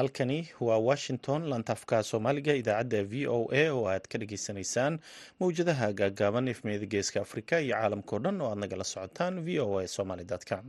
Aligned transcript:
halkani 0.00 0.38
waa 0.60 0.78
washington 0.88 1.40
lantafka 1.52 2.02
soomaaliga 2.10 2.54
idaacadda 2.60 3.00
v 3.10 3.26
o 3.36 3.38
a 3.52 3.64
oo 3.76 3.84
aad 3.92 4.04
ka 4.12 4.16
dhageysanaysaan 4.22 4.94
mowjadaha 5.40 5.88
gaagaaban 6.00 6.48
efmeeda 6.54 6.86
geeska 6.94 7.18
afrika 7.26 7.54
iyo 7.64 7.74
caalamkao 7.80 8.18
dhan 8.24 8.40
oo 8.44 8.50
aad 8.52 8.58
nagala 8.64 8.84
socotaan 8.92 9.34
v 9.46 9.60
o 9.66 9.78
a 9.82 9.86
somaly 9.96 10.24
com 10.50 10.64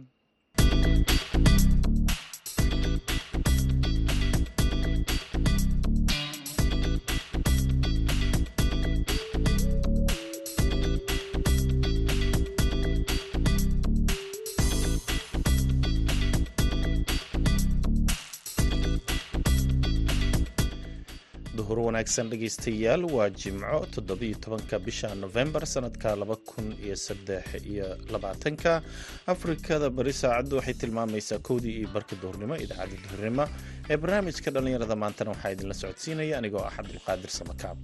wanaagsan 21.91 22.30
dhegaystayaal 22.31 23.04
waa 23.16 23.30
jimco 23.30 23.80
toddobiyo 23.95 24.36
tobanka 24.44 24.80
bisha 24.80 25.09
nofembar 25.16 25.66
sanadka 25.68 26.16
laba 26.16 26.36
kun 26.36 26.72
iyo 26.86 26.95
saddex 26.95 27.45
iyo 27.67 27.98
labaatanka. 28.12 28.81
Afrikada 29.27 29.90
bari 29.90 30.14
saacaddu 30.14 30.55
waxay 30.58 30.73
tilmaamaysaa 30.73 31.40
kowdii 31.48 31.76
iyo 31.84 31.90
barka 31.95 32.16
duhurnimo 32.22 32.55
idaacadda 32.64 32.95
duhurnimo 33.04 33.45
ee 33.89 33.98
barnaamijka 33.98 34.50
dhallinyarada 34.56 34.95
maantana 35.03 35.31
waxaa 35.36 35.52
idinla 35.56 35.73
socodsiinaya 35.81 36.38
anigoo 36.39 36.64
ah 36.70 36.72
cabdulqaadir 36.78 37.30
samakaab 37.39 37.78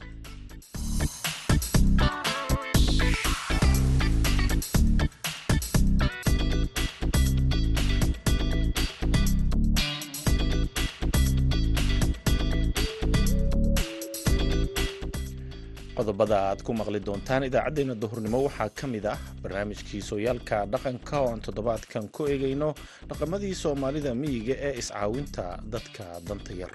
qodobada 16.08 16.38
aad 16.50 16.62
ku 16.64 16.72
maqli 16.74 17.00
doontaan 17.08 17.44
idaacaddeenna 17.50 17.96
duhurnimo. 18.02 18.38
Waxaa 18.48 18.70
ka 18.80 18.88
mid 18.88 19.06
ah 19.14 19.18
barnaamijkii 19.44 20.02
sooyaalka 20.10 20.58
dhaqanka 20.74 21.16
oo 21.22 21.30
aan 21.32 21.42
toddobaadkan 21.46 22.06
ku 22.16 22.22
eegayno 22.32 22.70
dhaqamadii 23.10 23.56
soomaalida 23.64 24.12
miyiga 24.22 24.56
ee 24.68 24.74
iscaawinta 24.82 25.44
dadka 25.74 26.04
danta 26.28 26.54
yar. 26.62 26.72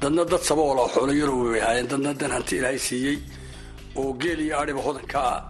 Dadna 0.00 0.24
dad 0.24 0.40
sabool 0.48 0.78
oo 0.82 0.88
xoolo 0.94 1.12
yarow 1.20 1.38
bay 1.52 1.60
ahaayeen. 1.60 1.88
Dadna 1.92 2.10
dan 2.20 2.30
hanti 2.36 2.54
ilaahay 2.56 2.78
siiyey 2.88 3.18
oo 4.00 4.10
geel 4.20 4.40
iyo 4.40 4.54
adhiba 4.60 4.80
hodanka 4.88 5.18
ah 5.32 5.40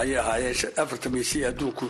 ayay 0.00 0.18
ahaayeen. 0.22 0.54
Afarta 0.82 1.08
maysiya 1.14 1.48
adduunku 1.52 1.86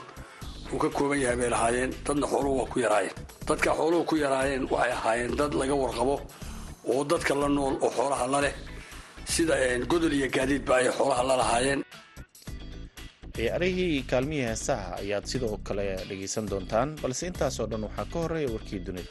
uu 0.73 0.79
ka 0.83 0.89
kooban 0.97 1.19
yahay 1.25 1.37
bay 1.41 1.51
lahaayeen. 1.55 1.91
Dadna 2.07 2.27
xooluhu 2.33 2.55
waa 2.61 2.71
ku 2.73 2.79
yaraayeen. 2.85 3.17
Dadka 3.49 3.71
xooluhu 3.79 4.05
ku 4.11 4.15
yaraayeen 4.25 4.63
waxay 4.71 4.93
ahaayeen 4.99 5.33
dad 5.41 5.53
laga 5.61 5.75
warqabo 5.83 6.15
oo 6.93 7.03
dadka 7.11 7.33
la 7.35 7.49
nool 7.49 7.75
oo 7.85 7.91
xoolaha 7.97 8.27
la 8.35 8.41
leh 8.47 8.55
sida 9.27 9.55
godol 9.91 10.13
iyo 10.13 10.29
gaadiidba 10.37 10.77
ay 10.77 10.89
xoolaha 10.99 11.23
la 11.29 11.37
lahaayeen. 11.43 11.81
Ciyaarihii 13.37 14.03
kaalmihii 14.11 14.45
heesaha 14.49 14.97
ayaad 15.03 15.25
sidoo 15.33 15.57
kale 15.67 15.85
dhegaysan 16.09 16.47
doontaan 16.51 16.97
balse 17.03 17.27
intaasoo 17.31 17.67
dhan 17.67 17.85
waxaa 17.89 18.05
ka 18.13 18.19
horreeya 18.23 18.49
warkii 18.55 18.81
dunida 18.87 19.11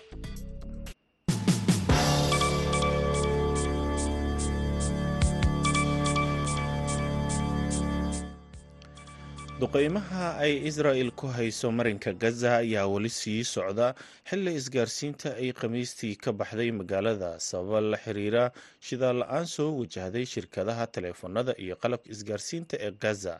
duqeymaha 9.61 10.41
ay 10.41 10.66
israa'il 10.66 11.11
ku 11.13 11.27
hayso 11.29 11.69
marinka 11.72 12.13
gaza 12.13 12.57
ayaa 12.66 12.88
weli 12.89 13.09
sii 13.09 13.44
socda. 13.45 13.94
Xilli 14.29 14.53
isgaarsiinta 14.57 15.38
ay 15.38 15.53
khamiistii 15.53 16.16
ka 16.17 16.31
baxday 16.33 16.72
magaalada 16.73 17.38
sababa 17.39 17.81
la 17.81 17.97
xiriira 17.97 18.49
shidaal 18.81 19.22
la'aan 19.22 19.45
soo 19.45 19.69
wajahday 19.79 20.25
shirkadaha 20.25 20.88
taleefanada 20.88 21.53
iyo 21.61 21.75
qalabka 21.77 22.09
isgaarsiinta 22.09 22.77
ee 22.81 22.91
gaza. 23.03 23.35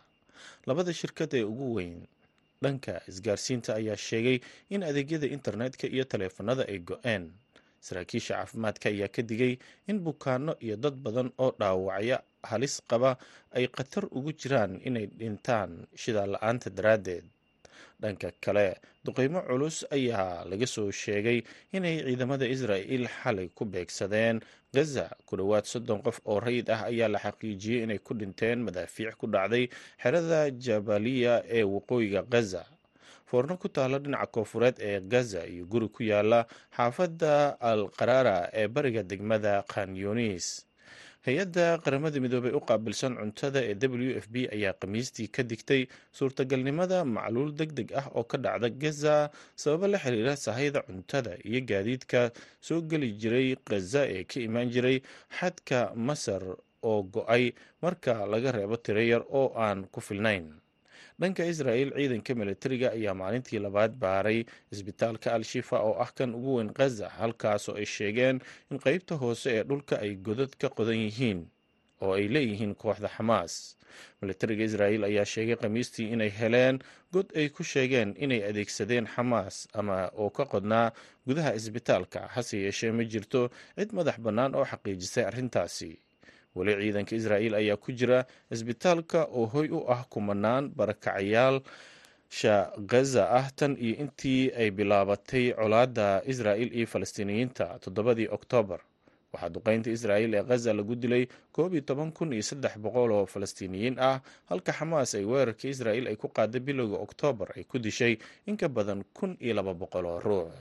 Labada 0.70 0.94
shirkad 0.94 1.34
ee 1.34 1.44
ugu 1.44 1.74
weyn 1.76 2.06
dhanka 2.62 3.02
isgaarsiinta 3.10 3.76
ayaa 3.82 3.98
sheegay 3.98 4.38
in 4.70 4.84
adeegyada 4.84 5.26
internetka 5.28 5.88
iyo 5.90 6.04
taleefanada 6.06 6.64
ay 6.70 6.80
go-een. 6.80 7.32
Saraakiisha 7.82 8.36
caafimaadka 8.38 8.90
ayaa 8.94 9.08
ka 9.10 9.22
digay 9.26 9.58
in 9.90 9.98
bukaano 10.06 10.54
iyo 10.62 10.76
dad 10.78 10.94
badan 11.02 11.32
oo 11.42 11.50
dhaawacya 11.60 12.22
halis 12.44 12.82
qaba 12.90 13.18
ay 13.56 13.68
khatar 13.68 14.06
ugu 14.12 14.32
jiraan 14.34 14.80
inay 14.86 15.06
dhintaan 15.08 15.88
shidaal 15.96 16.32
la'aanta 16.36 16.70
daraaddeed. 16.70 17.26
Dhanka 18.02 18.32
kale 18.42 18.82
duqeymo 19.06 19.42
culus 19.46 19.86
ayaa 19.94 20.46
laga 20.50 20.66
soo 20.68 20.90
sheegay 20.92 21.44
inay 21.74 22.02
ciidamada 22.06 22.46
israa'il 22.50 23.06
xalay 23.08 23.48
ku 23.54 23.66
beegsadeen. 23.66 24.42
Gaza 24.74 25.06
ku 25.28 25.36
dhowaad 25.38 25.66
soddon 25.68 26.02
qof 26.02 26.18
oo 26.26 26.40
rayid 26.40 26.70
ah 26.72 26.88
ayaa 26.90 27.10
la 27.14 27.20
xaqiijiyey 27.20 27.84
inay 27.84 28.00
ku 28.00 28.14
dhinteen 28.18 28.64
madaafiic 28.66 29.16
ku 29.20 29.28
dhacday 29.28 29.70
xerada 30.02 30.50
jabaliya 30.50 31.44
ee 31.46 31.64
waqooyiga 31.64 32.24
gaza. 32.24 32.66
Foorno 33.30 33.58
ku 33.62 33.68
taalo 33.70 34.00
dhinaca 34.00 34.28
koofureed 34.32 34.76
ee 34.80 35.00
gaza 35.04 35.46
iyo 35.48 35.66
guri 35.70 35.88
ku 35.92 36.04
yaalla 36.04 36.48
xaafadda 36.76 37.60
al 37.60 37.88
qaraara 38.00 38.50
ee 38.54 38.68
bariga 38.68 39.04
degmada 39.04 39.64
khanyunis 39.72 40.66
hay'adda 41.26 41.66
qaramada 41.86 42.18
midoobey 42.24 42.54
u 42.58 42.62
qaabilsan 42.70 43.14
cuntada 43.20 43.60
ee 43.70 43.76
w 43.76 44.18
f 44.24 44.28
b 44.34 44.36
ayaa 44.56 44.74
khamiistii 44.82 45.28
ka 45.36 45.44
digtay 45.44 45.82
suurtagalnimada 46.18 47.06
macluul 47.06 47.52
deg 47.60 47.72
deg 47.78 47.90
ah 48.00 48.08
oo 48.18 48.24
ka 48.24 48.38
dhacda 48.38 48.70
gaza 48.70 49.30
sababo 49.56 49.88
la 49.88 49.98
xiriira 50.04 50.34
sahayda 50.36 50.82
cuntada 50.88 51.38
iyo 51.46 51.62
gaadiidka 51.70 52.32
soo 52.68 52.82
geli 52.82 53.12
jiray 53.22 53.56
khaza 53.70 54.02
ee 54.16 54.24
ka 54.24 54.40
imaan 54.48 54.70
jiray 54.74 54.98
xadka 55.40 55.94
masar 55.96 56.42
oo 56.84 57.04
go'ay 57.04 57.54
marka 57.82 58.26
laga 58.26 58.52
reebo 58.52 58.78
tiro 58.78 59.02
yar 59.02 59.22
oo 59.30 59.54
aan 59.66 59.86
ku 59.94 60.02
filnayn 60.02 60.61
dhanka 61.22 61.44
israa'il 61.52 61.90
ciidanka 61.98 62.32
militariga 62.42 62.88
ayaa 62.98 63.14
maalintii 63.22 63.60
labaad 63.66 63.92
baaray 64.04 64.40
isbitaalka 64.74 65.28
al-shifa 65.38 65.78
oo 65.88 65.96
ah 66.06 66.12
kan 66.18 66.36
ugu 66.38 66.52
weyn 66.58 66.70
khaza 66.78 67.08
halkaasoo 67.20 67.76
ay 67.82 67.86
sheegeen 67.96 68.38
in 68.72 68.78
qeybta 68.86 69.16
hoose 69.22 69.48
ee 69.58 69.64
dhulka 69.70 69.96
ay 70.06 70.12
godad 70.28 70.52
ka 70.62 70.68
qodan 70.78 71.00
yihiin 71.06 71.40
oo 72.02 72.14
ay 72.18 72.26
leeyihiin 72.36 72.74
kooxda 72.82 73.10
xamaas 73.16 73.54
militariga 74.22 74.64
israa'il 74.70 75.04
ayaa 75.10 75.26
sheegay 75.34 75.56
khamiistii 75.62 76.08
inay 76.16 76.32
heleen 76.40 76.76
god 77.14 77.28
ay 77.40 77.48
ku 77.56 77.64
sheegeen 77.72 78.10
inay 78.24 78.42
adeegsadeen 78.50 79.06
xamaas 79.16 79.56
ama 79.80 79.98
oo 80.22 80.30
ka 80.38 80.46
qodnaa 80.54 80.88
gudaha 81.28 81.52
isbitaalka 81.60 82.20
hase 82.36 82.58
yeeshee 82.66 82.92
ma 82.98 83.04
jirto 83.14 83.42
cid 83.78 83.90
madax 83.98 84.18
bannaan 84.26 84.56
oo 84.56 84.66
xaqiijisay 84.72 85.24
arrintaasi 85.30 85.92
weli 86.56 86.74
ciidanka 86.84 87.16
israa'il 87.16 87.54
ayaa 87.56 87.78
ku 87.78 87.92
jira 87.92 88.26
isbitaalka 88.52 89.20
oo 89.32 89.46
hoy 89.54 89.68
u 89.70 89.80
ah 89.94 90.04
kumanaan 90.10 90.70
barakacayaasha 90.78 92.56
gaza 92.92 93.24
ah 93.40 93.48
tan 93.56 93.76
iyo 93.80 93.96
intii 94.04 94.52
ay 94.56 94.72
bilaabatay 94.72 95.54
colaadda 95.54 96.22
israa'il 96.26 96.72
iyo 96.78 96.88
falastiiniyiinta 96.88 97.80
toddobadii 97.84 98.28
oktoobar 98.38 98.80
waxaa 99.34 99.50
duqeynta 99.56 99.90
israa'il 99.92 100.34
ee 100.36 100.44
khaza 100.44 100.74
lagu 100.74 100.96
dilay 100.96 101.24
koob 101.56 101.74
iyo 101.74 101.82
toban 101.88 102.12
kun 102.12 102.34
iyo 102.34 102.44
saddex 102.44 102.76
boqol 102.84 103.12
oo 103.12 103.26
falastiiniyiin 103.26 103.96
ah 104.00 104.20
halka 104.52 104.72
xamaas 104.74 105.16
ay 105.16 105.24
weerarka 105.26 105.68
israa'il 105.68 106.08
ay 106.12 106.16
ku 106.16 106.28
qaaday 106.28 106.60
bilowga 106.60 106.98
oktoobar 107.06 107.50
ay 107.56 107.64
ku 107.64 107.80
dishay 107.80 108.18
in 108.46 108.58
ka 108.60 108.68
badan 108.68 109.04
kun 109.14 109.38
iyo 109.40 109.54
laba 109.56 109.74
boqol 109.74 110.06
oo 110.06 110.20
ruux 110.20 110.52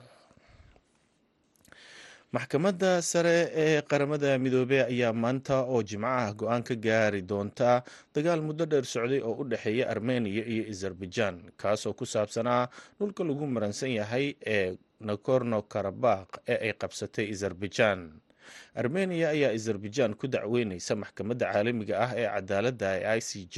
maxkamadda 2.32 3.02
sare 3.02 3.50
ee 3.54 3.82
qaramada 3.90 4.38
midoobey 4.38 4.80
ayaa 4.86 5.12
maanta 5.12 5.56
oo 5.66 5.82
jimco 5.82 6.06
ah 6.06 6.30
go'aan 6.38 6.62
ka 6.62 6.74
gaari 6.78 7.22
doonta 7.26 7.82
dagaal 8.14 8.38
muddo 8.42 8.66
dheer 8.70 8.84
socday 8.86 9.18
oo 9.18 9.34
u 9.42 9.44
dhexeeya 9.50 9.90
armeniya 9.90 10.44
iyo 10.46 10.62
azerbaijan 10.70 11.42
kaasoo 11.58 11.92
ku 11.98 12.06
saabsanaa 12.06 12.68
dhulka 12.98 13.24
lagu 13.26 13.46
maransan 13.50 13.90
yahay 13.98 14.34
ee 14.46 14.78
nakorno 15.00 15.62
karabakh 15.72 16.38
ee 16.46 16.58
ay 16.70 16.72
qabsatay 16.78 17.26
azerbaijan 17.34 18.00
armeniya 18.74 19.28
ayaa 19.34 19.52
azerbaijan 19.56 20.14
ku 20.14 20.26
dacweyneysa 20.28 20.96
maxkamadda 21.02 21.46
caalamiga 21.52 21.94
ah 22.04 22.12
ee 22.16 22.28
cadaaladda 22.34 22.88
ee 23.00 23.18
i 23.18 23.20
c 23.20 23.30
j 23.54 23.56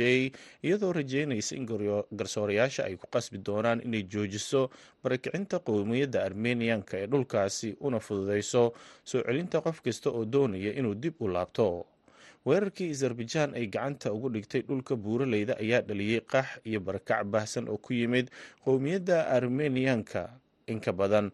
iyadoo 0.63 0.93
rajeynaysa 0.93 1.57
in 1.57 1.67
garsoorayaasha 2.21 2.85
ay 2.89 2.97
ku 2.97 3.07
qasbi 3.07 3.39
doonaan 3.39 3.81
inay 3.87 4.03
joojiso 4.13 4.71
barakicinta 5.05 5.59
qowmiyadda 5.69 6.19
armeniyanka 6.29 6.95
ee 7.03 7.07
dhulkaasi 7.07 7.77
una 7.81 8.01
fududeyso 8.01 8.73
soo 9.11 9.23
celinta 9.27 9.61
qof 9.67 9.81
kasta 9.87 10.11
oo 10.11 10.25
doonaya 10.25 10.73
inuu 10.79 10.95
dib 10.95 11.15
u 11.21 11.29
laabto. 11.29 11.87
Weerarkii 12.47 12.91
azerbaijan 12.91 13.55
ay 13.55 13.67
gacanta 13.71 14.11
ugu 14.13 14.29
dhigtay 14.35 14.63
dhulka 14.67 14.97
buuraleyda 14.99 15.55
ayaa 15.63 15.81
dhaliyey 15.89 16.21
qax 16.33 16.47
iyo 16.67 16.81
barakac 16.83 17.23
baahsan 17.25 17.69
oo 17.71 17.79
ku 17.79 17.93
yimid 17.95 18.27
qowmiyadda 18.67 19.27
armeniyanka 19.31 20.23
in 20.67 20.81
ka 20.81 20.93
badan 20.93 21.31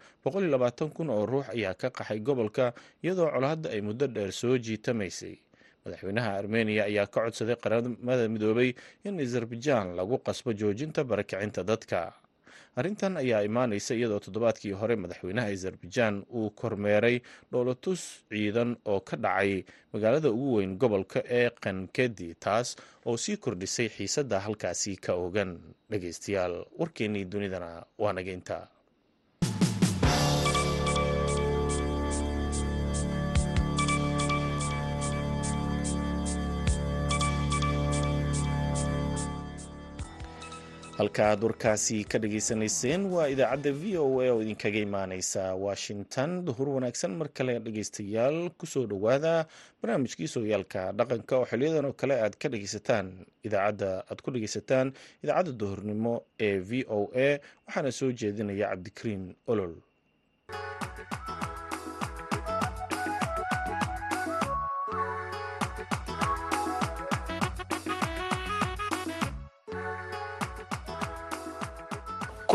kun 0.95 1.11
oo 1.11 1.27
ruux 1.27 1.47
ayaa 1.55 1.75
ka 1.75 1.91
qaxay 1.91 2.21
gobolka 2.21 2.73
iyadoo 3.03 3.31
colaadda 3.31 3.71
ay 3.71 3.81
muddo 3.81 4.07
dheer 4.07 4.33
soo 4.33 4.59
jiitamaysay. 4.59 5.39
Madaxweynaha 5.85 6.31
armeniya 6.39 6.85
ayaa 6.85 7.07
ka 7.07 7.21
codsaday 7.25 7.57
qaramada 7.57 8.29
midoobay 8.29 8.75
in 9.05 9.21
azerbaijan 9.21 9.97
lagu 9.97 10.19
qasbo 10.19 10.53
joojinta 10.53 11.05
barakicinta 11.05 11.65
dadka. 11.65 12.13
Arrintan 12.79 13.17
ayaa 13.17 13.43
imaanaysa 13.43 13.95
iyadoo 13.95 14.21
toddobaadkii 14.23 14.73
hore 14.73 14.97
madaxweynaha 14.97 15.49
azerbaijan 15.51 16.23
uu 16.31 16.51
kormeeray 16.51 17.21
dhoolatus 17.51 18.23
ciidan 18.31 18.77
oo 18.85 19.01
ka 19.01 19.17
dhacay 19.17 19.65
magaalada 19.93 20.31
ugu 20.31 20.55
weyn 20.57 20.77
gobolka 20.79 21.23
ee 21.27 21.51
kankedi 21.51 22.35
taas 22.39 22.77
oo 23.07 23.17
sii 23.17 23.37
kordhisay 23.37 23.89
xiisadda 23.89 24.41
halkaasi 24.47 24.97
ka 24.97 25.15
ogan 25.15 25.59
dhegeystayaal 25.91 26.67
warkeennii 26.79 27.25
dunidana 27.25 27.83
waa 27.99 28.13
naga 28.13 28.31
intaa 28.33 28.69
halka 40.99 41.23
aad 41.31 41.43
warkaasi 41.47 41.97
ka 42.11 42.19
dhageysanayseen 42.23 43.03
waa 43.15 43.29
idaacadda 43.35 43.71
v 43.81 43.97
o 44.05 44.07
a 44.25 44.27
oo 44.35 44.41
idinkaga 44.45 44.79
imaaneysa 44.89 45.43
washington. 45.67 46.31
Duhur 46.47 46.69
wanaagsan 46.77 47.13
mar 47.19 47.29
kale 47.37 47.53
dhegeystayaal 47.67 48.39
ku 48.59 48.67
soo 48.73 48.85
dhowaada 48.91 49.35
barnaamijkii 49.83 50.29
sooyaalka 50.35 50.83
dhaqanka 50.99 51.35
oo 51.39 51.47
xiliyadan 51.51 51.85
oo 51.91 51.95
kale 52.01 52.15
aad 52.25 52.35
ka 52.43 52.47
dhegeysataan 52.53 53.07
idaacadda 53.47 53.91
aad 54.11 54.19
ku 54.25 54.31
dhegeysataan 54.35 54.87
idaacadda 55.23 55.53
duhurnimo 55.61 56.15
ee 56.47 56.59
v 56.69 56.85
o 56.99 57.01
a. 57.27 57.29
Waxaana 57.67 57.91
soo 57.99 58.11
jeedinaya 58.21 58.67
cabdikariin 58.73 59.25
olol 59.53 59.75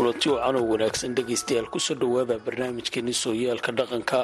kulanti 0.04 0.28
oo 0.28 0.68
wanaagsan 0.70 1.14
dhegaystayaal 1.16 1.68
ku 1.72 1.80
soo 1.80 1.94
dhowaada 1.94 2.36
barnaamijkeeni 2.44 3.12
sooyaalka 3.14 3.72
dhaqanka 3.72 4.20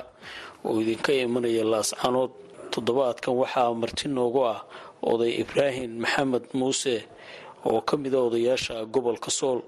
oo 0.65 0.77
idinka 0.83 1.13
imanaya 1.13 1.65
laascanood 1.65 2.31
toddobaadkan 2.73 3.33
waxaa 3.41 3.73
marti 3.75 4.09
noogu 4.09 4.45
ah 4.53 4.61
oday 5.03 5.33
ibraahim 5.41 5.91
maxamed 6.05 6.45
muuse 6.53 7.05
oo 7.65 7.81
ka 7.81 7.97
mid 7.97 8.15
a 8.15 8.21
odayaasha 8.21 8.85
gobolka 8.93 9.31
sool. 9.31 9.61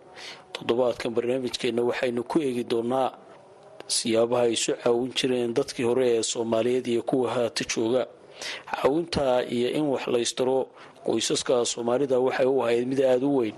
Toddobaadkan 0.52 1.14
barnaamijkeenna 1.16 1.82
waxaynu 1.82 2.22
ku 2.28 2.38
eegi 2.44 2.64
doonaa 2.64 3.08
siyaabaha 3.88 4.42
ay 4.44 4.52
isu 4.52 4.72
caawin 4.84 5.12
jireen 5.16 5.54
dadkii 5.56 5.84
hore 5.88 6.06
ee 6.16 6.22
soomaaliyeed 6.22 6.86
iyo 6.86 7.02
kuwa 7.02 7.30
haata 7.34 7.64
jooga 7.64 8.06
caawintaa 8.70 9.42
iyo 9.56 9.68
in 9.78 9.84
wax 9.92 10.04
laystaro 10.14 10.58
qoysaska 11.06 11.64
soomaalida 11.72 12.18
waxay 12.26 12.46
u 12.46 12.62
ahayd 12.62 12.86
mid 12.88 13.00
aada 13.02 13.26
u 13.26 13.36
weyn. 13.38 13.54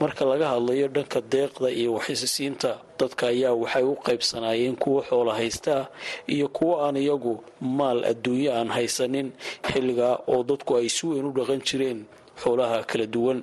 Marka 0.00 0.24
laga 0.24 0.46
hadlayo 0.52 0.88
dhanka 0.88 1.20
deeqda 1.32 1.68
iyo 1.80 1.90
waxisisiinta 1.96 2.70
dadka 2.98 3.24
ayaa 3.32 3.54
waxay 3.62 3.82
u 3.82 3.94
qaybsanaayeen 4.06 4.76
kuwo 4.82 5.00
xoola 5.08 5.32
haystaa 5.34 5.86
iyo 6.34 6.48
kuwo 6.48 6.84
aan 6.84 6.96
iyagu 6.96 7.34
maal 7.60 8.04
adduunyo 8.04 8.50
aan 8.58 8.68
haysanin 8.76 9.32
xilligaa 9.68 10.16
oo 10.32 10.42
dadku 10.44 10.76
ay 10.76 10.88
si 10.88 11.06
weyn 11.06 11.24
u 11.24 11.32
dhaqan 11.32 11.60
jireen 11.68 12.00
xoolaha 12.42 12.84
kala 12.90 13.06
duwan. 13.14 13.40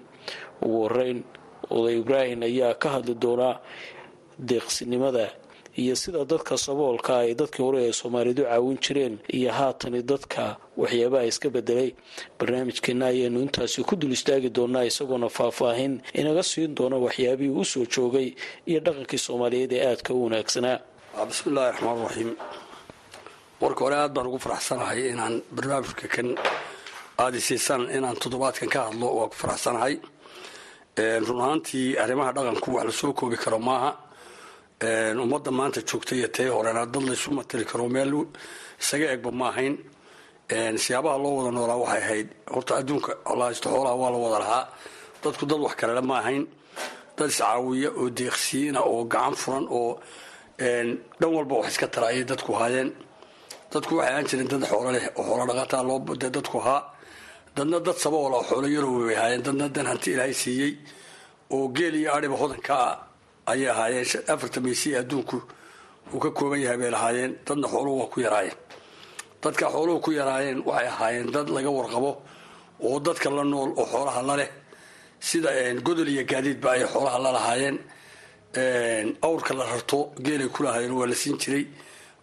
Ugu 0.62 0.77
horeyn 0.86 1.24
oday 1.69 1.97
ibraahim 2.01 2.41
ayaa 2.50 2.74
ka 2.81 2.88
hadli 2.89 3.15
doonaa 3.24 3.56
deeqsinimada 4.38 5.25
iyo 5.81 5.96
sida 6.02 6.22
dadka 6.31 6.54
saboolka 6.66 7.12
ay 7.24 7.31
dadkii 7.42 7.64
hore 7.66 7.80
ee 7.88 7.94
soomaalidu 8.00 8.44
caawin 8.50 8.78
jireen 8.86 9.16
iyo 9.38 9.52
haatani 9.60 10.02
dadka 10.12 10.44
waxyaabaha 10.81 11.26
iska 11.31 11.48
bedelay 11.56 11.90
barnaamijkeena 12.40 13.06
ayaynu 13.12 13.40
intaasi 13.46 13.80
ku 13.90 13.96
dul 14.02 14.12
istaagi 14.18 14.50
doonaa 14.58 14.84
isagoona 14.92 15.30
faahfaahin 15.38 15.94
inaga 16.22 16.44
siin 16.52 16.72
doona 16.78 16.98
waxyaabihii 17.06 17.56
u 17.62 17.66
soo 17.72 17.86
joogay 17.94 18.28
iyo 18.70 18.80
dhaqankii 18.86 19.18
soomaaliyeed 19.28 19.72
ee 19.78 19.84
aadka 19.92 20.10
u 20.14 20.24
wanaagsanaa. 20.26 20.78
Bismillahi 21.30 21.68
raxmaan 21.72 21.98
raxiim 22.06 22.32
marka 23.62 23.80
hore 23.86 23.96
aad 24.04 24.12
baan 24.16 24.28
ugu 24.30 24.40
faraxsanahay 24.46 25.00
inaan 25.14 25.36
barnaamijka 25.56 26.08
kan 26.16 26.28
aada 27.24 27.40
siisaan 27.48 27.84
inaan 27.98 28.18
toddobaadkan 28.24 28.70
ka 28.74 28.80
hadlo 28.88 29.08
waa 29.20 29.28
ku 29.32 29.36
faraxsanahay. 29.44 29.96
Run 31.28 31.40
ahaantii 31.42 31.88
arrimaha 32.04 32.32
dhaqanku 32.36 32.68
wax 32.75 32.86
la 32.86 32.92
soo 33.02 33.14
koobi 33.20 33.38
karo 33.44 33.60
maaha 33.70 33.90
ummadda 34.84 35.52
maanta 35.52 35.81
joogta 35.90 36.16
iyo 36.16 36.28
tee 36.28 36.48
horena 36.50 36.86
dad 36.86 37.04
laysu 37.04 37.31
matali 37.31 37.66
karo 37.66 37.90
meel 37.90 38.14
isaga 38.81 39.12
egba 39.16 39.31
ma 39.31 39.50
ahayn 39.52 39.76
siyaabaha 40.84 41.18
loo 41.24 41.34
wada 41.38 41.52
noolaa 41.52 41.78
waxay 41.84 42.02
ahayd 42.04 42.28
horta 42.54 42.74
adduunka 42.80 43.12
lahaysto 43.40 43.68
xoolaha 43.70 43.96
waa 44.02 44.12
la 44.14 44.18
wada 44.24 44.40
lahaa 44.44 44.66
dadku 45.24 45.46
dad 45.46 45.60
wax 45.66 45.74
kalele 45.80 46.02
ma 46.10 46.16
ahayn 46.22 46.44
dad 47.18 47.28
iscaawiya 47.30 47.90
oo 48.00 48.10
deeqsiina 48.10 48.80
oo 48.92 49.04
gacan 49.14 49.36
furan 49.42 49.66
oo 49.70 50.00
dhan 51.20 51.32
walba 51.36 51.56
wax 51.60 51.68
iska 51.74 51.88
tara 51.94 52.08
ayay 52.12 52.24
dadku 52.32 52.52
haayeen 52.60 52.90
dadku 53.74 53.92
waxay 54.00 54.12
ahaan 54.14 54.25
jireen 54.30 54.48
dad 54.54 54.64
xoolo 54.70 54.90
leh 54.96 55.06
oo 55.20 55.24
xoolo 55.28 55.44
dhaqataa 55.50 55.84
loo 55.90 56.00
de 56.22 56.28
dadku 56.38 56.58
haa 56.66 56.82
dadna 57.56 57.78
dad 57.88 57.98
saboola 58.04 58.36
oo 58.40 58.46
xoolo 58.50 58.68
yarow 58.75 58.94
bay 59.08 59.16
ahaayeen 59.20 59.44
dadna 59.48 59.66
dan 59.75 59.86
hanti 59.92 60.10
ilaahay 60.16 60.34
siiyey 60.44 60.72
oo 61.56 61.68
geel 61.75 61.96
iyo 62.02 62.10
adhiba 62.16 62.36
hodanka 62.42 62.74
ah 62.90 62.96
ayay 63.51 63.69
ahaayeen 63.74 64.06
afarta 64.34 64.60
maysi 64.66 64.90
adduunku 65.01 65.38
uu 66.13 66.19
ka 66.24 66.30
kooban 66.38 66.60
yahay 66.62 66.78
bay 66.78 66.92
lahaayeen. 66.96 67.31
Dadna 67.46 67.68
xooluhu 67.68 68.00
waa 68.01 68.10
ku 68.13 68.19
yaraayeen. 68.25 68.57
Dadka 69.44 69.66
xooluhu 69.74 70.00
ku 70.06 70.12
yaraayeen 70.12 70.60
waxay 70.68 70.88
ahaayeen 70.94 71.28
dad 71.36 71.48
laga 71.56 71.69
warqabo 71.78 72.12
oo 72.88 73.00
dadka 73.00 73.30
la 73.30 73.44
nool 73.44 73.72
oo 73.80 73.86
xoolaha 73.92 74.22
la 74.30 74.36
leh. 74.40 74.50
Sida 75.19 75.50
godol 75.86 76.07
iyo 76.10 76.24
gaadiidba 76.31 76.69
ay 76.72 76.84
xoolaha 76.94 77.19
la 77.25 77.31
lahaayeen. 77.38 77.78
Awrka 79.22 79.54
la 79.54 79.63
rarto 79.66 80.12
geelay 80.25 80.50
ku 80.50 80.63
lahaayeen 80.63 80.92
waa 80.98 81.06
la 81.07 81.16
siin 81.16 81.38
jiray 81.38 81.66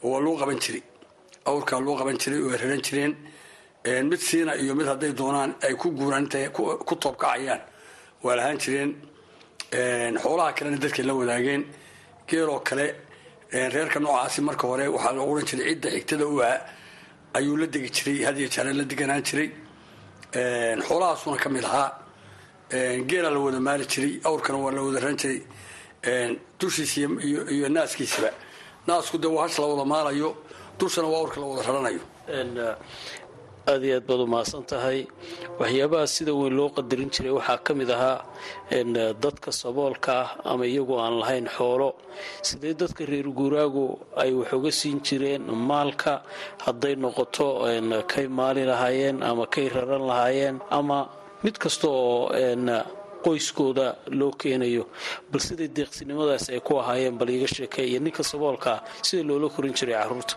oo 0.03 0.11
waa 0.13 0.21
loo 0.21 0.37
qaban 0.37 0.59
jiray. 0.59 0.83
Awrkaa 1.47 1.81
loo 1.81 1.97
qaban 1.97 2.19
jiray 2.19 2.41
oo 2.43 2.51
ay 2.51 2.59
raran 2.59 2.83
jireen. 2.83 3.13
Mid 4.11 4.19
siina 4.21 4.57
iyo 4.57 4.75
mid 4.75 4.87
hadday 4.87 5.13
doonaan 5.13 5.55
ay 5.63 5.75
ku 5.77 5.91
guuraan 5.93 6.25
intay 6.25 6.49
ku 6.51 6.95
toobkacayaan 7.03 7.61
waa 8.25 8.35
lahaan 8.37 8.59
jireen 8.59 8.91
xoolaha 9.71 10.53
kalena 10.57 10.77
dadkay 10.79 11.05
la 11.05 11.15
wadaageen. 11.15 11.63
Geeloo 12.29 12.61
kale 12.61 12.87
reerka 13.53 13.99
noocaasi 14.01 14.41
marka 14.43 14.67
hore 14.69 14.87
waxaa 14.89 15.13
la 15.17 15.23
ohan 15.23 15.45
jiray 15.45 15.75
cidda 15.75 15.89
xigtada 15.91 16.27
u 16.27 16.41
ah. 16.43 16.61
Ayuu 17.35 17.57
la 17.57 17.67
degi 17.67 17.91
jiray 17.91 18.25
hadiyo 18.27 18.49
jeere 18.49 18.73
la 18.73 18.85
deganaan 18.85 19.23
jiray. 19.23 19.51
Xoolahaasuna 20.87 21.37
ka 21.39 21.49
mid 21.49 21.65
ahaa. 21.65 21.93
Geelaa 23.09 23.31
la 23.31 23.39
wada 23.41 23.61
maali 23.61 23.85
jiray 23.87 24.21
awrkana 24.25 24.59
waa 24.59 24.73
la 24.73 24.83
wada 24.83 25.01
ran 25.01 25.17
jiray. 25.17 25.41
Dushiisa 26.59 27.01
iyo 27.55 27.69
naaskiisaba 27.69 28.31
naasku 28.87 29.19
dee 29.19 29.29
waa 29.29 29.43
hash 29.49 29.59
la 29.59 29.67
wada 29.67 29.85
maalayo 29.85 30.37
dushana 30.79 31.09
waa 31.09 31.21
awrka 31.23 31.41
la 31.41 31.47
wada 31.47 31.63
raranayo 31.69 32.01
aad 33.73 33.83
iyo 33.85 33.97
aad 33.99 34.07
baad 34.09 34.21
u 34.25 34.27
mahadsan 34.35 34.63
tahay. 34.73 35.01
Waxyaabaha 35.61 36.07
sida 36.15 36.33
weyn 36.41 36.55
loo 36.59 36.69
qadarin 36.77 37.11
jiray 37.15 37.33
waxaa 37.39 37.59
ka 37.67 37.73
mid 37.79 37.91
ahaa 37.97 38.19
dadka 39.25 39.51
saboolka 39.61 40.13
ah 40.23 40.29
ama 40.51 40.65
iyagoo 40.67 40.99
aan 41.05 41.15
lahayn 41.23 41.47
xoolo. 41.57 41.89
Sidee 42.49 42.75
dadka 42.81 43.03
reer 43.11 43.29
guuraagu 43.39 43.85
ay 44.23 44.31
wax 44.39 44.51
uga 44.59 44.71
siin 44.81 44.99
jireen 45.07 45.43
maalka 45.71 46.13
hadday 46.67 46.95
noqoto 47.05 47.49
kay 48.13 48.27
maali 48.39 48.63
lahaayeen 48.71 49.17
ama 49.31 49.45
kay 49.55 49.67
raran 49.75 50.05
lahaayeen 50.11 50.57
ama 50.79 50.99
mid 51.45 51.57
kasta 51.63 51.87
oo 51.89 52.31
qoyskooda 53.27 53.87
loo 54.21 54.33
keenayo 54.41 54.85
bal 55.31 55.41
siday 55.49 55.69
deeqsinimadaas 55.79 56.45
ay 56.55 56.61
ku 56.67 56.73
ahaayeen 56.83 57.17
bal 57.21 57.29
iiga 57.35 57.49
sheekeeya 57.57 57.99
ninka 58.07 58.23
saboolkaa 58.31 58.79
sida 59.09 59.23
loola 59.29 59.49
korin 59.55 59.75
jiray 59.79 59.97
carruurta 60.01 60.35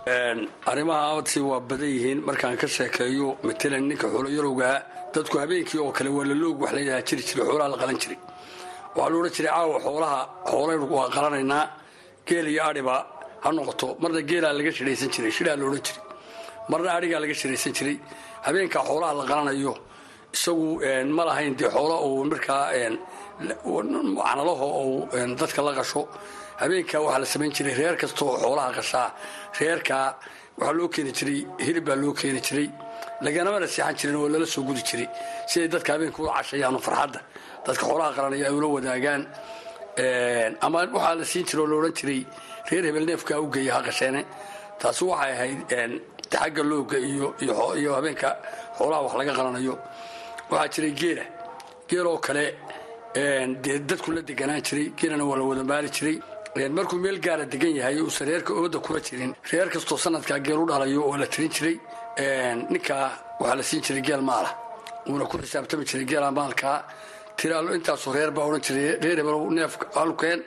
arrimaha 0.71 1.01
aadsi 1.13 1.39
waa 1.49 1.59
badan 1.69 1.89
yihiin. 1.95 2.19
Markaan 2.27 2.57
ka 2.61 2.67
sheekeeyo 2.77 3.27
matalan 3.47 3.83
ninka 3.89 4.07
xoolo 4.13 4.29
yarowgaa 4.37 4.75
dadku 5.13 5.35
habeenkii 5.43 5.79
oo 5.85 5.91
kale 5.97 6.09
waa 6.17 6.25
laloog 6.31 6.57
wax 6.61 6.71
layidhaha 6.77 7.01
jiri 7.07 7.23
jiray 7.27 7.45
xoolaha 7.49 7.69
la 7.73 7.77
qalan 7.81 7.97
jiray. 8.03 8.17
Waxaa 8.95 9.09
lo 9.11 9.15
odhan 9.21 9.33
jiray 9.37 9.51
caawa 9.55 9.77
xoolaha 9.85 10.19
xoolaynu 10.51 10.85
waa 10.95 11.07
qalanaynaa 11.15 11.63
geel 12.27 12.47
iyo 12.53 12.61
adhiba 12.69 12.95
ha 13.43 13.49
noqoto. 13.57 13.87
Marna 14.01 14.21
geelaa 14.29 14.53
laga 14.59 14.71
shidhaysan 14.77 15.09
jiray 15.15 15.31
shidhaa 15.37 15.55
la 15.59 15.63
odhan 15.69 15.81
jiray. 15.87 16.01
Marna 16.71 16.89
adhigaa 16.97 17.19
laga 17.23 17.35
shidhaysan 17.41 17.73
jiray. 17.77 17.95
Habeenkaa 18.45 18.83
xoolaha 18.89 19.13
la 19.19 19.23
qalanayo 19.31 19.73
isagu 20.35 20.67
ma 21.17 21.23
lahayn 21.29 21.53
dee 21.59 21.69
xoola 21.75 21.95
uu 22.07 22.23
markaa 22.31 22.65
canalaho 23.79 24.67
uu 24.85 25.07
dadka 25.39 25.61
la 25.61 25.73
qasho. 25.79 26.07
Habeenkaa 26.61 26.99
waxaa 27.05 27.19
la 27.19 27.25
samayn 27.25 27.51
jiray 27.55 27.73
reer 27.79 27.95
kasta 27.97 28.25
oo 28.25 28.37
xoolaha 28.43 28.71
qashaa. 28.77 29.09
Reerkaa 29.59 30.15
waxaa 30.57 30.73
loo 30.77 30.87
keeni 30.89 31.11
jiray 31.17 31.39
hilib 31.65 31.85
baa 31.87 31.95
loo 31.95 32.13
keeni 32.13 32.41
jiray. 32.41 32.67
Laganamana 33.21 33.67
seexan 33.67 33.95
jirin 33.99 34.15
oo 34.15 34.27
lala 34.29 34.45
soo 34.45 34.63
gudi 34.67 34.81
jiray. 34.89 35.07
Siday 35.47 35.67
dadka 35.73 35.93
habeenka 35.93 36.19
ula 36.23 36.31
cashayaano 36.37 36.79
farxadda. 36.79 37.19
Dadka 37.65 37.83
xoolaha 37.89 38.11
qalanaya 38.17 38.45
ay 38.49 38.53
ula 38.59 38.67
wadaagaan. 38.75 39.21
Ama 40.65 40.79
waxaa 40.95 41.15
la 41.19 41.25
siin 41.31 41.45
jira 41.49 41.61
oo 41.63 41.67
la 41.71 41.75
odhan 41.79 41.93
jiray 41.99 42.21
reer 42.69 42.83
hebel 42.87 43.05
neefkaa 43.09 43.39
u 43.39 43.47
geeya 43.53 43.73
ha 43.75 43.81
qasheene. 43.87 44.21
Taasi 44.79 45.03
waxay 45.05 45.31
ahayd 45.31 45.59
xagga 46.33 46.63
looga 46.63 46.97
iyo 46.99 47.91
habeenka 47.97 48.29
xoolaha 48.77 49.01
wax 49.05 49.13
laga 49.19 49.33
qalanayo 49.39 49.75
waxaa 50.51 50.69
jiray 50.73 50.93
geela. 51.01 51.23
Geeloo 51.89 52.17
kale 52.25 52.45
dee 53.63 53.77
dadku 53.89 54.09
la 54.15 54.21
deganaan 54.29 54.61
jiray 54.67 54.87
geelana 54.99 55.23
waa 55.29 55.37
la 55.39 55.43
wada 55.49 55.63
maali 55.71 55.89
jiray. 55.97 56.17
Markuu 56.77 56.97
meel 57.05 57.17
gaara 57.25 57.45
degan 57.53 57.73
yahay 57.79 57.95
uusan 58.01 58.25
reerka 58.29 58.51
ooda 58.53 58.79
kula 58.85 58.99
jirin. 59.07 59.31
Reer 59.51 59.67
kastoo 59.73 59.97
sanadkaa 60.05 60.39
geel 60.47 60.59
u 60.63 60.65
dhalayo 60.71 61.01
waa 61.09 61.17
la 61.23 61.27
tirin 61.33 61.51
jiray 61.55 61.75
ninkaa 62.71 63.05
waxaa 63.39 63.55
la 63.59 63.63
siin 63.69 63.81
jiray 63.85 64.01
geel 64.07 64.21
maala 64.29 64.49
wuuna 65.07 65.25
ku 65.31 65.35
xisaabtami 65.41 65.83
jiray 65.89 66.05
geela 66.11 66.27
maalkaa 66.39 66.77
tiraalo 67.37 67.69
intaasoo 67.77 68.13
reer 68.17 68.31
baa 68.35 68.45
odhan 68.49 68.61
jiray 68.67 68.87
reer 69.03 69.19
neef 69.57 69.73
halkeen 69.99 70.39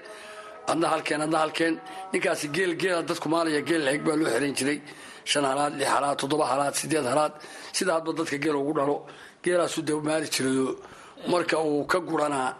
adna 0.71 0.87
halkeen 0.92 1.21
adna 1.26 1.38
halkeen. 1.44 1.75
Ninkaasi 2.12 2.47
geel 2.56 2.73
geela 2.82 3.00
dadku 3.11 3.28
maalaya 3.35 3.61
geel 3.68 3.82
leeg 3.88 4.00
baa 4.06 4.16
loo 4.21 4.28
xiran 4.35 4.54
jiray. 4.59 4.78
Shan 5.30 5.44
halaad 5.50 5.73
lix 5.78 5.88
halaad 5.97 6.16
toddoba 6.21 6.44
halaad 6.52 6.75
sideed 6.80 7.06
halaad. 7.12 7.32
Sida 7.76 7.92
dadka 8.18 8.37
geel 8.44 8.56
ugu 8.62 8.73
dhalo 8.78 8.97
geelaasuu 9.44 9.82
de 9.88 9.92
maali 10.08 10.26
jirayo 10.34 10.66
marka 11.32 11.56
uu 11.62 11.84
ka 11.92 11.99
guranaa 12.00 12.50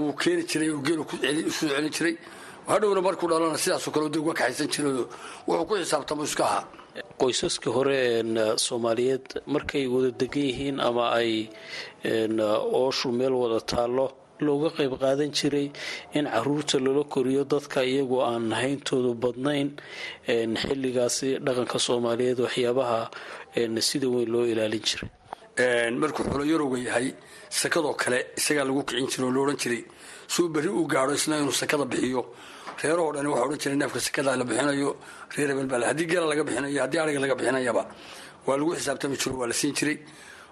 wuu 0.00 0.12
keeni 0.20 0.42
jiray 0.50 0.70
oo 0.70 0.80
geel 0.86 1.00
isu 1.50 1.68
celin 1.68 1.90
jiray. 1.96 2.16
Hadhowna 2.70 3.00
markuu 3.02 3.28
dhalana 3.30 3.58
sidaasoo 3.58 3.90
kale 3.94 4.08
de 4.14 4.18
uga 4.22 4.32
kaxaysan 4.40 4.68
jirayo 4.74 5.02
wuxuu 5.48 5.66
ku 5.68 5.74
xisaabtamo 5.80 6.24
iska 6.28 6.44
ahaa 6.44 6.64
qoysaska 7.20 7.68
hore 7.76 7.98
soomaaliyeed 8.66 9.26
markay 9.46 9.84
wada 9.94 10.10
degan 10.20 10.42
yihiin 10.48 10.76
ama 10.88 11.04
ay 11.18 11.48
ooshu 12.80 13.08
meel 13.18 13.32
wada 13.42 13.60
taallo 13.72 14.06
looga 14.46 14.70
qayb 14.76 14.92
qaadan 15.02 15.30
jiray 15.38 15.66
in 16.18 16.24
carruurta 16.32 16.76
lala 16.84 17.04
koriyo 17.14 17.44
dadka 17.52 17.80
iyagoo 17.84 18.22
aan 18.30 18.52
hayntoodu 18.60 19.10
badnayn. 19.22 19.68
Xilligaasi 20.62 21.28
dhaqanka 21.46 21.78
soomaaliyeed 21.86 22.38
waxyaabaha 22.46 23.00
sida 23.88 24.08
weyn 24.14 24.28
loo 24.34 24.44
ilaalin 24.52 24.84
jiray 24.88 25.10
markuu 26.02 26.24
xulo 26.30 26.44
yarowga 26.52 26.78
yahay 26.78 27.08
sakadoo 27.60 27.94
kale 28.02 28.18
isagaa 28.38 28.64
lagu 28.68 28.82
kicin 28.88 29.06
jira 29.12 29.24
oo 29.26 29.32
laodhan 29.36 29.56
jiray. 29.62 29.82
Suu 30.28 30.48
berri 30.48 30.68
uu 30.68 30.86
gaadho 30.86 31.12
isna 31.14 31.38
inuu 31.42 31.52
sakada 31.52 31.84
bixiyo. 31.84 32.22
Reerahoo 32.82 33.12
dhani 33.14 33.28
waxaa 33.28 33.46
odhan 33.46 33.58
jiray 33.62 33.76
neefka 33.80 34.00
sakada 34.06 34.36
la 34.40 34.44
bixinayo. 34.44 34.90
Reer 35.36 35.48
hebel 35.50 35.66
baa 35.72 35.80
haddii 35.90 36.06
geela 36.10 36.26
laga 36.32 36.42
bixinayo 36.48 36.80
haddii 36.84 36.98
ariga 37.02 37.20
laga 37.24 37.34
bixinayaba 37.38 37.82
waa 38.46 38.56
lagu 38.56 38.70
xisaabtami 38.76 39.16
jiro 39.22 39.36
waa 39.40 39.48
la 39.50 39.54
siin 39.60 39.74
jiray. 39.78 39.96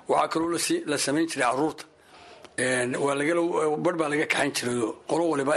Waxaa 0.08 0.28
kaloo 0.32 0.50
la 0.92 0.96
samayn 0.98 1.26
jiray 1.30 1.46
carruurta 1.50 1.84
bar 3.84 3.94
baa 4.00 4.08
laga 4.12 4.26
kaxayn 4.32 4.52
jirayo 4.56 4.88
qolo 5.08 5.24
waliba 5.32 5.54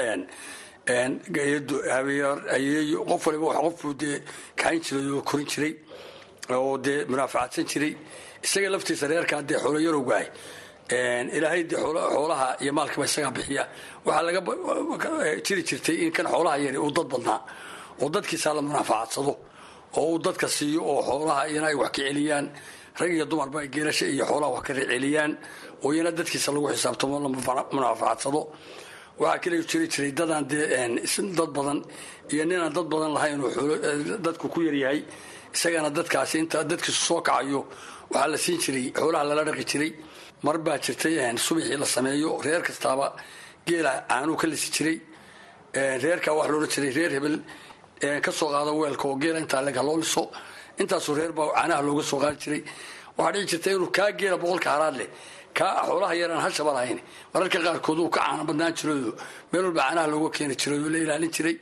qof 3.10 3.26
waliba 3.28 3.48
qofbuu 3.66 3.94
dee 4.02 4.22
kaxayn 4.56 4.82
jiray 4.86 5.10
oo 5.18 5.22
korin 5.30 5.48
jiray 5.54 5.74
oo 6.52 6.78
dee 6.78 7.06
munaafacadsan 7.12 7.66
jiray 7.72 7.94
isaga 8.46 8.70
laftiisa 8.74 9.06
reerkaa 9.12 9.42
dee 9.50 9.58
xoolo 9.64 9.80
yarowgaah 9.88 10.26
ilaahay 11.38 11.64
dee 11.70 11.78
xoolaha 12.16 12.48
iyo 12.64 12.72
maalkaba 12.78 13.06
isagaa 13.10 13.32
bixiya. 13.38 13.64
Waxaa 14.06 14.24
laga 14.28 14.42
jiri 15.46 15.64
jirtay 15.70 15.96
in 16.06 16.12
kan 16.16 16.26
xoolaha 16.34 16.58
yari 16.66 16.78
uu 16.78 16.92
dad 16.98 17.08
badnaa 17.14 17.40
oo 18.02 18.10
dadkiisaa 18.16 18.54
la 18.58 18.62
munaafacadsado 18.62 19.34
oo 19.98 20.06
uu 20.12 20.20
dadka 20.26 20.48
siiyo 20.48 20.82
oo 20.92 21.02
xoolaha 21.10 21.42
iyana 21.52 21.68
ay 21.72 21.76
wax 21.82 21.92
ka 21.96 22.02
celiyaan. 22.08 22.46
Rag 23.00 23.12
iyo 23.16 23.26
dumarba 23.32 23.60
geelasha 23.74 24.06
iyo 24.16 24.26
xoolaha 24.30 24.52
wax 24.56 24.64
ka 24.68 24.74
celiyaan 24.74 25.32
oo 25.84 25.90
iyana 25.94 26.12
dadkiisa 26.12 26.50
lagu 26.56 26.68
xisaabtamo 26.74 27.16
la 27.24 27.30
munaafacadsado. 27.76 28.42
Waxaa 29.22 29.40
kale 29.44 29.58
jiri 29.70 29.88
jiray 29.94 30.12
dadaan 30.20 30.44
dee 30.52 30.66
dad 31.40 31.52
badan 31.56 31.80
iyo 32.34 32.44
ninaan 32.50 32.74
dad 32.76 32.88
badan 32.94 33.12
lahayn 33.16 33.40
dadku 34.26 34.48
ku 34.54 34.60
yaryahay. 34.68 35.00
Isagana 35.56 35.90
dadkaasi 35.98 36.36
inta 36.40 36.64
dadkiisu 36.72 37.02
soo 37.08 37.22
kacayo 37.22 37.62
waxaa 38.14 38.28
la 38.34 38.38
siin 38.38 38.60
jiray 38.64 38.86
xoolaha 38.98 39.24
lala 39.30 39.44
dhaqi 39.48 39.66
jiray. 39.72 39.92
Mar 40.46 40.58
baa 40.66 40.78
jirtay 40.86 41.16
subaxii 41.46 41.78
la 41.82 41.86
sameeyo 41.96 42.30
reer 42.46 42.62
kastaaba 42.68 43.08
geela 43.68 43.92
caanuu 44.10 44.36
ka 44.42 44.48
lisi 44.48 44.70
jiray. 44.76 44.98
Reerkaa 46.04 46.34
wax 46.38 46.48
loodhan 46.52 46.70
jiray 46.76 46.92
reer 46.98 47.12
hebel 47.18 47.36
ka 48.26 48.32
soo 48.32 48.50
qaada 48.54 48.72
weelka 48.80 49.06
oo 49.08 49.16
geela 49.24 49.40
intaa 49.44 49.62
leg 49.68 49.76
haloo 49.82 49.98
liso 50.04 50.24
intaasoo 50.82 51.16
reer 51.20 51.32
baa 51.38 51.50
caanaha 51.58 51.82
looga 51.88 52.04
soo 52.10 52.20
qaadi 52.24 52.38
jiray. 52.44 52.62
Waxaa 53.18 53.32
dhici 53.34 53.48
jirta 53.52 53.70
inuu 53.76 53.92
kaa 53.98 54.10
geela 54.20 54.38
boqolka 54.42 54.70
halaad 54.76 54.96
leh. 55.00 55.10
Kaa 55.58 55.84
xoolaha 55.88 56.14
yaraan 56.22 56.42
hashaba 56.46 56.72
lahayn 56.78 57.00
mararka 57.34 57.60
qaarkood 57.66 58.00
uu 58.04 58.10
ka 58.16 58.20
caana 58.26 58.44
badnaan 58.50 58.74
jirayo 58.80 59.12
meel 59.52 59.64
walba 59.68 59.82
caanaha 59.86 60.08
looga 60.14 60.30
keeni 60.36 60.56
jiray 60.62 60.80
oo 60.86 60.90
la 60.94 60.98
ilaalin 61.06 61.32
jiray. 61.36 61.56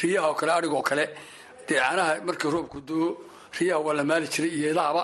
Riyaha 0.00 0.26
oo 0.30 0.34
kale 0.40 0.52
adhigoo 0.58 0.82
kale. 0.82 1.04
Dee 1.66 1.78
caanaha 1.82 2.12
markii 2.26 2.50
roobku 2.54 2.78
doo 2.88 3.06
riyaha 3.58 3.80
waa 3.86 3.94
la 3.98 4.04
maali 4.04 4.26
jiray 4.34 4.50
iyo 4.58 4.68
idahaba 4.74 5.02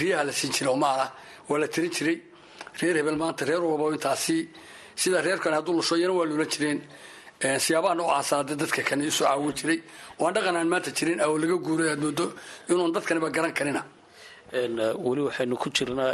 riyaha 0.00 0.22
la 0.28 0.32
siin 0.32 0.52
jiray 0.52 0.72
oo 0.72 0.78
waa 1.48 1.58
la 1.62 1.68
tirin 1.68 1.90
jiray 1.96 2.16
reer 2.80 2.96
hebel 2.96 3.16
maanta 3.16 3.44
reer 3.44 3.62
walba 3.64 3.94
intaasi 3.96 4.48
sida 5.00 5.20
reerkan 5.26 5.52
hadduu 5.56 5.74
lusho 5.78 5.96
iyana 5.96 6.14
waa 6.18 6.26
loolan 6.30 6.48
jireen 6.54 6.78
siyaabaha 7.64 7.94
noocaasa 7.94 8.44
de 8.48 8.54
dadka 8.60 8.82
kani 8.88 9.06
isu 9.10 9.24
caawin 9.24 9.52
jiray 9.58 9.78
oo 10.20 10.26
aan 10.28 10.68
maanta 10.72 10.90
jirin 10.98 11.20
oo 11.20 11.38
laga 11.38 11.56
guuray 11.66 11.88
aad 11.92 12.00
moodo 12.04 12.26
inuun 12.68 12.92
dadkaniba 12.92 13.30
garan 13.30 13.52
karina. 13.58 13.82
Weli 15.04 15.22
waxaynu 15.28 15.56
ku 15.62 15.68
jirnaa 15.70 16.12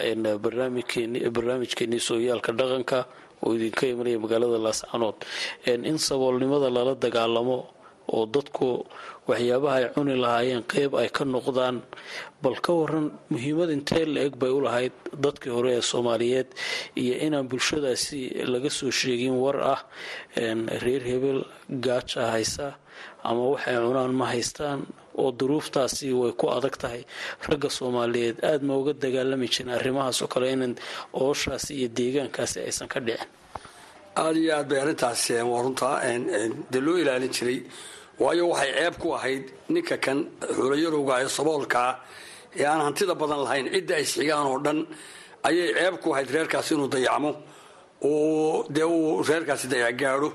barnaamijkeenii 1.34 2.00
sooyaalka 2.08 2.52
dhaqanka 2.58 2.98
oo 3.42 3.54
idinka 3.56 3.86
imanaya 3.86 4.18
magaalada 4.24 4.58
laascanood 4.66 5.16
in 5.66 5.98
saboolnimada 5.98 6.68
lala 6.76 6.94
dagaalamo 6.94 7.58
oo 8.14 8.26
dadku 8.26 8.86
waxyaabaha 9.28 9.76
ay 9.80 9.87
cuni 9.95 10.14
lahaayeen 10.25 10.62
qeyb 10.73 10.92
ay 11.02 11.09
ka 11.16 11.25
noqdaan 11.35 11.76
bal 12.42 12.56
ka 12.64 12.73
waran 12.80 13.06
muhiimad 13.33 13.71
intee 13.76 14.04
la-eg 14.14 14.35
bay 14.42 14.50
u 14.59 14.61
lahayd 14.66 14.92
dadkii 15.25 15.52
hore 15.56 15.71
ee 15.78 15.83
soomaaliyeed 15.92 16.49
iyo 17.02 17.14
inaan 17.26 17.47
bulshadaasi 17.50 18.21
laga 18.52 18.71
soo 18.78 18.90
sheegin 19.00 19.35
war 19.42 19.59
ah 19.75 19.80
reer 20.85 21.02
hebel 21.11 21.40
gaaja 21.87 22.23
haysa 22.35 22.66
ama 23.28 23.42
waxay 23.52 23.76
cunaan 23.87 24.12
ma 24.21 24.26
haystaan 24.33 24.80
oo 25.23 25.30
duruuftaasi 25.38 26.06
way 26.21 26.33
ku 26.40 26.47
adag 26.56 26.76
tahay. 26.83 27.02
Ragga 27.49 27.68
soomaaliyeed 27.78 28.37
aada 28.49 28.64
ma 28.68 28.75
uga 28.80 28.92
dagaalami 29.04 29.49
jirin 29.54 29.73
arrimahaas 29.78 30.18
oo 30.23 30.28
kale 30.35 30.47
inan 30.54 30.75
ooshaasi 31.23 31.73
iyo 31.80 31.88
deegaankaasi 31.99 32.59
aysan 32.68 32.88
ka 32.92 33.00
dhicin. 33.06 33.28
Aada 34.23 34.38
iyo 34.42 34.52
aad 34.59 34.68
bay 34.71 34.78
arrintaas 34.85 35.23
waa 35.50 35.62
runtaa 35.66 35.97
dee 36.73 36.83
loo 36.87 36.97
ilaalin 37.02 37.33
jiray 37.37 37.59
waayo 38.23 38.44
waxay 38.52 38.73
ceeb 38.78 38.94
ku 39.02 39.08
ahayd 39.18 39.44
ninka 39.75 39.96
kan 40.04 40.18
xuulayarowga 40.56 41.14
ee 41.25 41.28
saboolkaa 41.38 41.90
ee 42.61 42.64
aan 42.64 42.80
hantida 42.87 43.14
badan 43.23 43.40
lahayn. 43.46 43.66
Cidda 43.75 43.94
ay 43.99 44.02
isxigaan 44.06 44.46
oo 44.52 44.58
dhan 44.66 44.78
ayay 45.49 45.68
ceeb 45.78 45.94
ku 46.02 46.08
ahayd 46.14 46.28
reerkaasi 46.37 46.70
inuu 46.75 46.88
dayacmo. 46.94 47.30
Oo 48.08 48.64
dee 48.75 48.85
uu 48.85 49.23
reerkaasi 49.28 49.66
dayacgaadho 49.73 50.28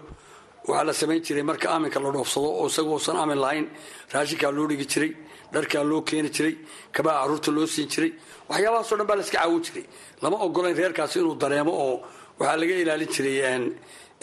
waxaa 0.68 0.84
la 0.88 0.94
samayn 0.94 1.22
jiray 1.26 1.44
marka 1.50 1.68
aaminka 1.74 2.00
la 2.04 2.10
dhoofsado 2.16 2.48
oo 2.62 2.68
isagoosan 2.72 3.18
aamin 3.22 3.40
lahayn. 3.46 3.66
Raashinkaa 4.14 4.52
loo 4.58 4.68
dhigi 4.70 4.86
jiray 4.94 5.12
dharkaa 5.54 5.84
loo 5.92 6.02
keeni 6.10 6.30
jiray 6.36 6.56
kabaha 6.96 7.18
carruurta 7.22 7.50
loo 7.58 7.66
siin 7.74 7.88
jiray. 7.94 8.12
Waxyaabahaasoo 8.50 8.98
dhan 9.00 9.08
baa 9.10 9.16
la 9.20 9.24
iska 9.26 9.38
caawin 9.42 9.62
jiray. 9.68 9.86
Lama 10.22 10.38
ogolayn 10.46 10.76
reerkaasi 10.82 11.16
inuu 11.22 11.36
dareemo 11.42 11.74
oo 11.86 11.96
waxaa 12.40 12.58
laga 12.62 12.76
ilaalin 12.84 13.10
jiray 13.16 13.36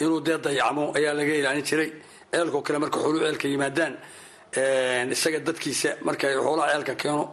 inuu 0.03 0.19
dee 0.27 0.37
dayacmo 0.45 0.83
ayaa 0.97 1.13
laga 1.19 1.33
ilaalin 1.41 1.65
jiray 1.69 1.89
ceelkao 2.31 2.61
kale 2.65 2.77
marka 2.83 2.97
xooluu 3.03 3.19
ceelka 3.25 3.47
yimaadaan 3.53 3.93
isaga 5.15 5.39
dadkiisa 5.47 5.89
markay 6.07 6.33
xoolaha 6.45 6.67
ceelka 6.73 6.93
keeno 7.01 7.23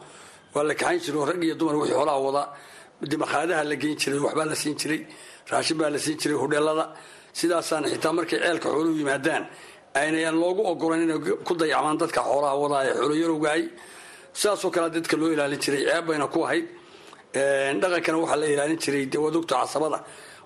waa 0.54 0.64
la 0.68 0.74
kaxayn 0.80 1.00
jiray 1.04 1.18
oo 1.20 1.26
rag 1.30 1.42
iyo 1.46 1.54
dumar 1.60 1.74
wixii 1.80 1.94
xoolaha 1.98 2.18
wada 2.26 2.42
dimakhaadaha 3.10 3.62
la 3.70 3.76
geyn 3.82 3.96
jiray 4.02 4.18
waxbaa 4.26 4.46
la 4.52 4.56
siin 4.62 4.76
jiray 4.80 5.00
raashin 5.50 5.76
baa 5.80 5.90
la 5.94 5.98
siin 6.04 6.16
jiray 6.22 6.36
hodheelada 6.42 6.84
sidaasaana 7.38 7.86
xitaa 7.92 8.12
markay 8.18 8.38
ceelka 8.44 8.68
xooluhu 8.74 8.96
yimaadaan 9.02 9.42
aynayaan 10.00 10.36
loogu 10.42 10.62
ogolan 10.72 11.00
inay 11.04 11.18
ku 11.46 11.52
dayacmaan 11.60 11.96
dadka 12.02 12.20
xoolaha 12.28 12.54
wadaa 12.62 12.82
ee 12.88 12.94
xoolo 13.00 13.14
yarowgahay 13.22 13.62
sidaasoo 14.40 14.70
kale 14.74 14.88
dadka 14.96 15.14
loo 15.20 15.30
ilaalin 15.34 15.60
jiray 15.64 15.82
ceeb 15.88 16.04
bayna 16.08 16.26
ku 16.34 16.38
ahayd 16.46 16.66
dhaqankana 17.80 18.16
waxaa 18.22 18.38
la 18.42 18.46
ilaalin 18.54 18.78
jiray 18.84 19.04
dee 19.12 19.20
casabada. 19.50 19.98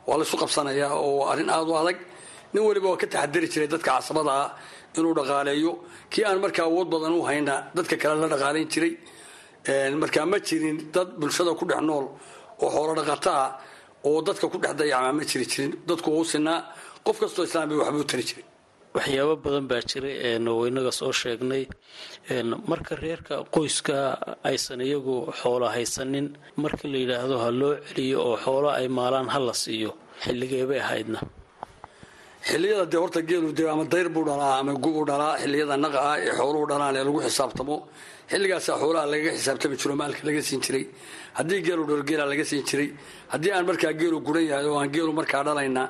Waa 0.07 0.17
laysu 0.21 0.37
qabsanayaa 0.43 0.93
oo 1.07 1.23
arrin 1.33 1.49
aada 1.55 1.71
u 1.73 1.75
adag 1.83 1.99
nin 2.53 2.63
waliba 2.69 2.89
waa 2.93 3.01
ka 3.03 3.07
taxadari 3.15 3.49
jiray 3.53 3.69
dadka 3.75 3.91
casabada 3.97 4.33
ah 4.45 4.49
inuu 4.99 5.15
dhaqaaleeyo. 5.19 5.73
Kii 6.13 6.25
aan 6.29 6.39
markaa 6.45 6.67
awood 6.71 6.89
badan 6.95 7.13
u 7.19 7.23
hayna 7.29 7.55
dadka 7.77 7.95
kale 8.03 8.17
la 8.23 8.29
dhaqaalayn 8.35 8.69
jiray. 8.73 8.93
Markaa 10.03 10.27
ma 10.33 10.39
jirin 10.49 10.77
dad 10.95 11.09
bulshada 11.21 11.53
ku 11.59 11.65
dhex 11.71 11.83
nool 11.89 12.07
oo 12.63 12.69
xoolo 12.75 12.93
dhaqata 13.01 13.31
ah 13.45 13.51
oo 14.09 14.19
dadka 14.29 14.47
ku 14.53 14.59
dhex 14.63 14.75
dayacmaa 14.81 15.13
ma 15.19 15.23
jiri 15.31 15.47
jirin. 15.53 15.73
Dadku 15.89 16.11
sinaa 16.33 16.59
qof 17.07 17.17
kastoo 17.23 17.45
islaam 17.49 17.69
waxbuu 17.83 18.05
tari 18.11 18.25
jiray 18.29 18.45
waxyaabo 18.97 19.35
badan 19.45 19.65
baa 19.71 19.83
jiray 19.91 20.15
oo 20.53 20.63
inaga 20.71 20.93
soo 21.01 21.13
sheegnay. 21.21 21.65
Marka 22.71 22.93
reerka 23.03 23.35
qoyska 23.55 23.97
aysan 24.51 24.81
iyagu 24.89 25.17
xoolo 25.41 25.67
haysanin 25.77 26.27
marka 26.63 26.85
la 26.93 26.99
yidhaahdo 27.03 27.37
ha 27.43 27.49
loo 27.61 27.75
celiyo 27.89 28.19
oo 28.29 28.37
xoolo 28.45 28.69
ay 28.79 28.87
maalaan 28.99 29.29
ha 29.35 29.39
la 29.49 29.55
siiyo 29.63 29.91
xilligee 30.25 30.65
bay 30.71 30.81
ahaydna 30.87 31.19
xilliyada 32.49 32.85
dee 32.93 32.99
horta 33.03 33.21
geelu 33.31 33.49
dee 33.59 33.69
ama 33.75 33.85
dayr 33.93 34.09
buu 34.15 34.25
dhalaa 34.29 34.55
ama 34.61 34.73
gubuu 34.85 35.05
dhalaa 35.11 35.35
xilliyada 35.43 35.77
naqa 35.85 35.99
ah 36.11 36.17
ee 36.27 36.33
xooluhu 36.39 36.65
dhalaan 36.71 36.95
ee 37.01 37.05
lagu 37.09 37.19
xisaabtamo 37.27 37.77
xilligaasaa 38.33 38.77
xoolaha 38.83 39.07
lagaga 39.13 39.31
xisaabtami 39.39 39.77
jiro 39.81 39.95
maalka 40.01 40.23
laga 40.29 40.41
siin 40.49 40.61
jiray. 40.67 40.85
Haddii 41.39 41.61
geelu 41.67 41.83
dhalo 41.89 42.03
geela 42.11 42.25
laga 42.33 42.45
siin 42.51 42.63
jiray 42.71 42.89
haddii 43.33 43.53
aan 43.57 43.65
markaa 43.71 43.93
geelu 44.01 44.17
guran 44.27 44.45
yahay 44.51 44.67
oo 44.71 44.79
aan 44.83 44.91
geelu 44.97 45.13
markaa 45.19 45.43
dhalayna 45.49 45.83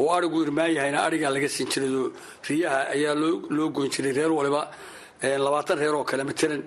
oo 0.00 0.08
arigu 0.16 0.36
irmaan 0.44 0.70
yahayna 0.76 0.98
arigaa 1.08 1.30
laga 1.36 1.48
siin 1.54 1.68
jiray 1.72 1.90
oo 2.00 2.06
riyaha 2.48 2.78
ayaa 2.94 3.14
loo 3.56 3.68
goyn 3.76 3.90
jiray 3.94 4.12
reer 4.18 4.30
waliba 4.38 4.62
labaatan 5.44 5.76
reer 5.82 5.94
oo 5.98 6.04
kale 6.10 6.22
matalan 6.30 6.62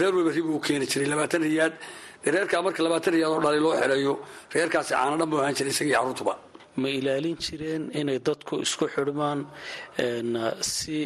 reer 0.00 0.12
waliba 0.16 0.30
ri 0.36 0.42
buu 0.48 0.58
keeni 0.66 0.86
jiray 0.92 1.08
labaatan 1.12 1.40
riyaad. 1.48 1.74
Reerkaa 2.34 2.60
marka 2.66 2.80
labaatan 2.86 3.10
riyaad 3.16 3.32
oo 3.34 3.40
dhalay 3.44 3.60
loo 3.66 3.74
xeleeyo 3.80 4.12
reerkaasi 4.54 4.90
caana 4.98 5.16
dhan 5.20 5.28
buu 5.32 5.38
ahaan 5.42 5.54
jiray 5.58 5.72
isagii 5.74 5.94
carruurtuba 5.98 6.34
ma 6.80 6.88
ilaalin 6.98 7.36
jireen 7.44 7.82
inay 8.00 8.18
dadku 8.28 8.54
isku 8.66 8.84
xidhmaan 8.94 9.38
si 10.60 10.98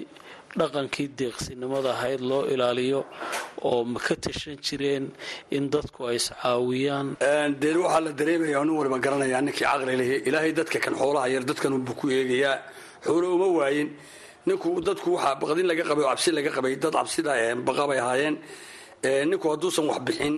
dhaqankii 0.59 1.09
deeqsinimada 1.19 1.91
ahayd 1.97 2.21
loo 2.31 2.43
ilaaliyo 2.55 3.01
oo 3.69 3.85
ma 3.93 3.99
ka 4.07 4.15
tashan 4.25 4.57
jireen 4.67 5.05
in 5.57 5.65
dadku 5.75 6.01
ay 6.11 6.17
iscaawiyaan? 6.21 7.07
Dee 7.63 7.75
waxaa 7.85 8.01
la 8.07 8.11
dareemaya 8.21 8.65
nin 8.65 8.75
waliba 8.79 8.99
garanayaa 9.05 9.41
ninkii 9.47 9.65
caqli 9.71 9.95
lehi 10.01 10.17
ilaahay 10.29 10.53
dadka 10.61 10.79
kan 10.85 10.95
xoolaha 11.01 11.27
yar 11.35 11.45
dadkanunbuu 11.51 11.95
ku 12.01 12.07
eegayaa. 12.11 12.57
Xoolo 13.07 13.27
uma 13.37 13.47
waayin 13.59 13.89
ninku 14.47 14.69
dadku 14.89 15.09
waxaa 15.17 15.35
baqdin 15.43 15.67
laga 15.71 15.85
qabay 15.89 16.05
oo 16.05 16.11
cabsi 16.13 16.31
laga 16.39 16.51
qabay 16.57 16.75
dad 16.83 16.93
cabsida 16.99 17.33
baqa 17.69 17.83
ahaayeen. 18.03 18.37
Ninku 19.31 19.47
hadduusan 19.53 19.87
wax 19.91 20.01
bixin 20.07 20.35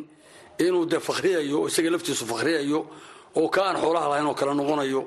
inuu 0.67 0.85
dee 0.93 1.01
fakhriyayo 1.09 1.59
isaga 1.69 1.91
laftiisu 1.95 2.25
fakhriyayo 2.33 2.81
oo 3.41 3.49
ka 3.55 3.61
aan 3.69 3.77
xoolaha 3.83 4.07
lahayn 4.11 4.27
oo 4.31 4.35
kale 4.35 4.53
noqonayo 4.55 5.03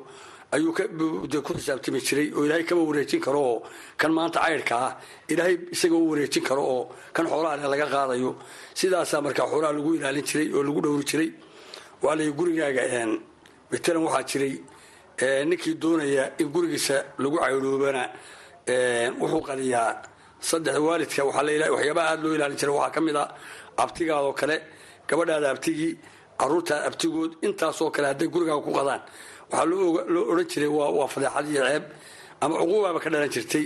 ayuu 0.56 0.72
ku 1.46 1.52
xisaabtami 1.58 2.00
jiray 2.08 2.28
oo 2.36 2.46
ilaahay 2.46 2.64
kama 2.70 2.82
wareejin 2.90 3.20
karo 3.26 3.40
oo 3.52 3.58
kan 3.98 4.12
maanta 4.18 4.40
caydhka 4.46 4.76
ah 4.88 4.92
ilaahay 5.32 5.56
isaga 5.76 5.96
u 5.96 6.06
wareejin 6.12 6.44
karo 6.50 6.64
oo 6.76 6.84
kan 7.16 7.26
xoolaha 7.32 7.56
le 7.62 7.66
laga 7.74 7.88
qaadayo. 7.94 8.32
Sidaasaa 8.80 9.22
markaa 9.26 9.48
xoolaha 9.52 9.74
lagu 9.78 9.90
ilaalin 9.98 10.24
jiray 10.30 10.48
oo 10.56 10.64
lagu 10.68 10.80
dhowri 10.86 11.06
jiray. 11.12 11.30
Waa 12.04 12.16
lay 12.16 12.30
gurigaaga 12.38 12.84
matalan 13.72 14.04
waxaa 14.08 14.24
jiray 14.32 14.54
ninkii 15.50 15.76
doonaya 15.82 16.24
in 16.42 16.48
gurigiisa 16.54 16.98
lagu 17.24 17.38
caydhoobana 17.44 18.04
wuxuu 19.22 19.42
qadiyaa 19.50 19.92
saddex 20.50 20.78
waalidka. 20.88 21.22
Waxyaabaha 21.30 22.08
aada 22.12 22.24
loo 22.24 22.34
ilaalin 22.38 22.58
jiray 22.62 22.76
waxaa 22.80 22.94
ka 22.96 23.02
mid 23.02 23.16
a 23.16 23.24
abtigaadoo 23.84 24.34
kale 24.40 24.56
gabadhaada 25.10 25.48
abtigii 25.54 25.94
caruurtaada 26.40 26.86
abtigood 26.90 27.32
intaasoo 27.48 27.90
kale 27.96 28.08
hadday 28.12 28.28
gurigaaga 28.34 28.64
ku 28.68 28.72
qadaan. 28.80 29.02
Waxaa 29.52 29.66
loo 29.66 30.24
odhan 30.32 30.48
jiray 30.52 30.70
waa 30.78 31.08
fadeexad 31.14 31.46
iyo 31.52 31.62
ceeb 31.70 31.84
ama 32.42 32.56
cuquubaaba 32.62 33.00
ka 33.04 33.10
dhalan 33.14 33.30
jirtay. 33.36 33.66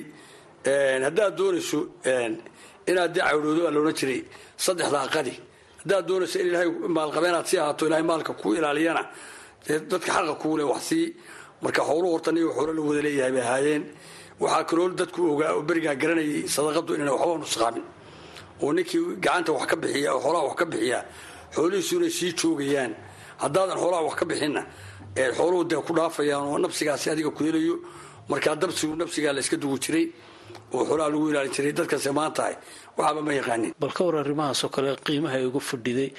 Haddaad 1.07 1.33
doonayso 1.39 1.79
inaad 2.89 3.11
dee 3.15 3.21
caydhoodo 3.27 3.61
baa 3.65 3.71
laodhan 3.75 3.95
jiray 3.99 4.19
saddexdaa 4.65 5.07
qadi 5.15 5.33
haddaad 5.81 6.03
doonayso 6.09 6.35
in 6.41 6.47
ilaahay 6.49 6.69
maalqabeenaad 6.97 7.45
sii 7.49 7.59
ahaato 7.63 7.83
ilahay 7.87 8.03
maalka 8.11 8.33
kuu 8.41 8.53
ilaaliyana 8.59 9.03
dadka 9.91 10.09
xaqa 10.15 10.33
kuule 10.41 10.63
wax 10.71 10.81
sii. 10.89 11.05
Marka 11.63 11.81
xooluhu 11.87 12.11
horta 12.15 12.31
niyo 12.31 12.49
xoolo 12.57 12.71
la 12.77 12.81
wada 12.87 13.01
leeyahay 13.05 13.31
bay 13.35 13.41
ahaayeen. 13.47 13.83
Waxaa 14.41 14.63
kaloo 14.69 14.89
dadku 14.99 15.19
ogaa 15.33 15.51
oo 15.57 15.61
berigaa 15.67 15.95
garanayay 16.01 16.47
sadaqadu 16.55 16.91
inayna 16.95 17.11
waxba 17.15 17.37
nusqaamin 17.43 17.85
oo 18.63 18.71
ninkii 18.75 19.01
gacanta 19.23 19.51
wax 19.57 19.65
ka 19.71 19.75
bixiya 19.81 20.09
oo 20.15 20.21
xoolaha 20.23 20.43
wax 20.49 20.55
ka 20.61 20.65
bixiya 20.71 20.99
xoolihiisu 21.55 21.93
inay 21.97 22.09
sii 22.19 22.31
joogayaan. 22.39 22.93
Haddaadan 23.43 23.77
xoolaha 23.81 24.01
wax 24.07 24.15
ka 24.19 24.25
bixinna 24.29 24.61
xooluhu 25.37 25.63
dee 25.69 25.81
ku 25.87 25.91
dhaafayaan 25.97 26.45
oo 26.51 26.57
nabsigaasi 26.57 27.09
adiga 27.13 27.31
ku 27.31 27.43
helayo 27.43 27.75
markaa 28.29 28.55
dabsigu 28.55 28.95
nabsigaa 28.95 29.33
la 29.33 29.39
iska 29.39 29.57
dugu 29.57 29.77
jiray 29.83 30.05
oo 30.73 30.83
xoolaha 30.87 31.09
lagu 31.13 31.25
ilaalin 31.31 31.53
jiray 31.55 31.71
dadkase 31.79 32.11
maantahay 32.19 32.55
waxaaba 32.97 33.21
ma 33.27 33.33
yaqaanin 33.39 33.71
bal 33.81 33.91
ka 33.97 34.03
war 34.05 34.15
arrimahaasoo 34.23 34.69
kale 34.75 34.89
qiimaha 35.07 35.35
ay 35.39 35.45
ugu 35.49 35.59
fadhiday 35.59 36.09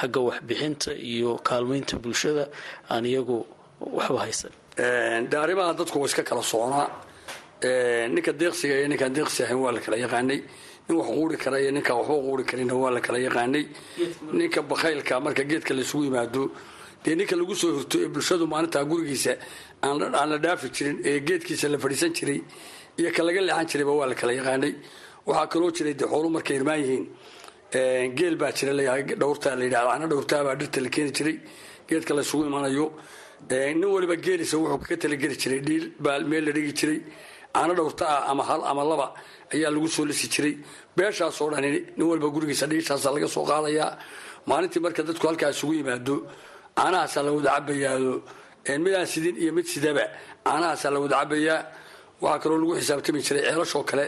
xagga 0.00 0.20
waxbixinta 0.28 0.90
iyo 1.12 1.30
kaalmaynta 1.48 1.96
bulshada 2.02 2.44
aan 2.92 3.04
iyagu 3.06 3.46
waxba 3.98 4.18
haysan. 4.24 4.52
De 5.30 5.36
arrimaha 5.44 5.72
dadku 5.78 5.96
waa 6.00 6.06
iska 6.10 6.22
kala 6.28 6.42
soconaa. 6.42 6.88
Ninka 8.14 8.32
deeqsiga 8.40 8.74
iyo 8.80 8.88
ninkaan 8.88 9.12
deeqsi 9.16 9.42
ahayn 9.44 9.58
waa 9.64 9.72
la 9.72 9.80
kala 9.80 9.96
yaqaanay 10.04 10.40
nin 10.88 10.96
wax 10.98 11.08
quuri 11.16 11.36
kara 11.36 11.56
iyo 11.60 11.70
ninkaan 11.76 11.96
waxba 12.00 12.14
quuri 12.26 12.44
karinna 12.50 12.74
waa 12.82 12.90
la 12.96 13.00
kala 13.00 13.18
yaqaanay. 13.18 13.64
Ninka 14.38 14.60
bakaylka 14.70 15.20
marka 15.20 15.42
geedka 15.50 15.72
laysugu 15.74 16.04
yimaado 16.08 16.42
dee 17.04 17.14
ninka 17.14 17.34
lagu 17.36 17.54
soo 17.54 17.70
hirto 17.78 17.96
ee 18.04 18.08
bulshadu 18.14 18.44
maalintaa 18.46 18.84
gurigiisa 18.90 19.32
aan 19.82 20.28
la 20.30 20.38
dhaafi 20.44 20.68
jirin 20.76 20.96
ee 21.10 21.20
geedkiisa 21.28 21.66
la 21.68 21.78
fadhiisan 21.78 22.12
jiray 22.18 22.40
iyo 22.98 23.10
ka 23.16 23.22
laga 23.26 23.40
leexan 23.48 23.66
jirayba 23.70 23.92
waa 24.00 24.06
la 24.10 24.14
kala 24.20 24.32
yaqaanay. 24.40 24.72
Waxaa 25.26 25.46
kaloo 25.52 25.70
jiray 25.76 25.94
dee 26.00 26.06
xoolu 26.12 26.28
markay 26.36 26.56
irmaan 26.60 26.80
yihiin 26.82 27.04
geel 28.18 28.36
baa 28.40 28.52
jira 28.58 28.72
layahay 28.78 29.02
dhowrtaa 29.22 29.54
la 29.58 29.64
yidhahda 29.66 29.90
ana 29.96 30.06
dhowrtaabaa 30.12 30.54
dhirta 30.60 30.78
la 30.84 30.88
keeni 30.94 31.10
jiray 31.18 31.36
geedka 31.88 32.12
laysugu 32.18 32.44
imanayo 32.50 32.86
nin 33.50 33.84
waliba 33.94 34.16
geelisa 34.26 34.56
wuxuu 34.58 34.78
kaga 34.82 34.96
talageli 35.02 35.36
jiray 35.42 35.60
dhiil 35.68 35.84
baa 36.04 36.18
meel 36.30 36.44
la 36.48 36.52
dhigi 36.56 36.72
jiray 36.80 36.98
caano 37.54 37.72
dhowrta 37.78 38.04
ah 38.14 38.22
ama 38.30 38.42
hal 38.48 38.60
ama 38.70 38.82
laba 38.90 39.06
ayaa 39.54 39.70
lagu 39.74 39.88
soo 39.96 40.04
lisi 40.10 40.26
jiray. 40.34 40.54
Beeshaasoo 40.96 41.48
dhan 41.52 41.62
nin 41.96 42.06
waliba 42.10 42.28
gurigiisa 42.34 42.66
dhiishaasa 42.70 43.08
laga 43.14 43.28
soo 43.34 43.44
qaadayaa 43.50 43.90
maalintii 44.48 44.80
marka 44.84 45.02
dadku 45.08 45.24
halkaa 45.28 45.50
isugu 45.54 45.72
yimaado 45.78 46.14
caanahaasaa 46.78 47.22
la 47.26 47.30
wada 47.36 47.50
cabayaado 47.56 48.12
midaan 48.84 49.06
sidin 49.12 49.36
iyo 49.42 49.52
mid 49.56 49.66
sidaba 49.74 50.04
caanahaasaa 50.46 50.90
la 50.94 50.98
wada 51.04 51.16
cabayaa 51.22 51.58
waxaa 52.22 52.40
kaloo 52.42 52.58
lagu 52.62 52.72
xisaabtami 52.80 53.20
jiray 53.26 53.42
ceelashoo 53.48 53.84
kale. 53.90 54.06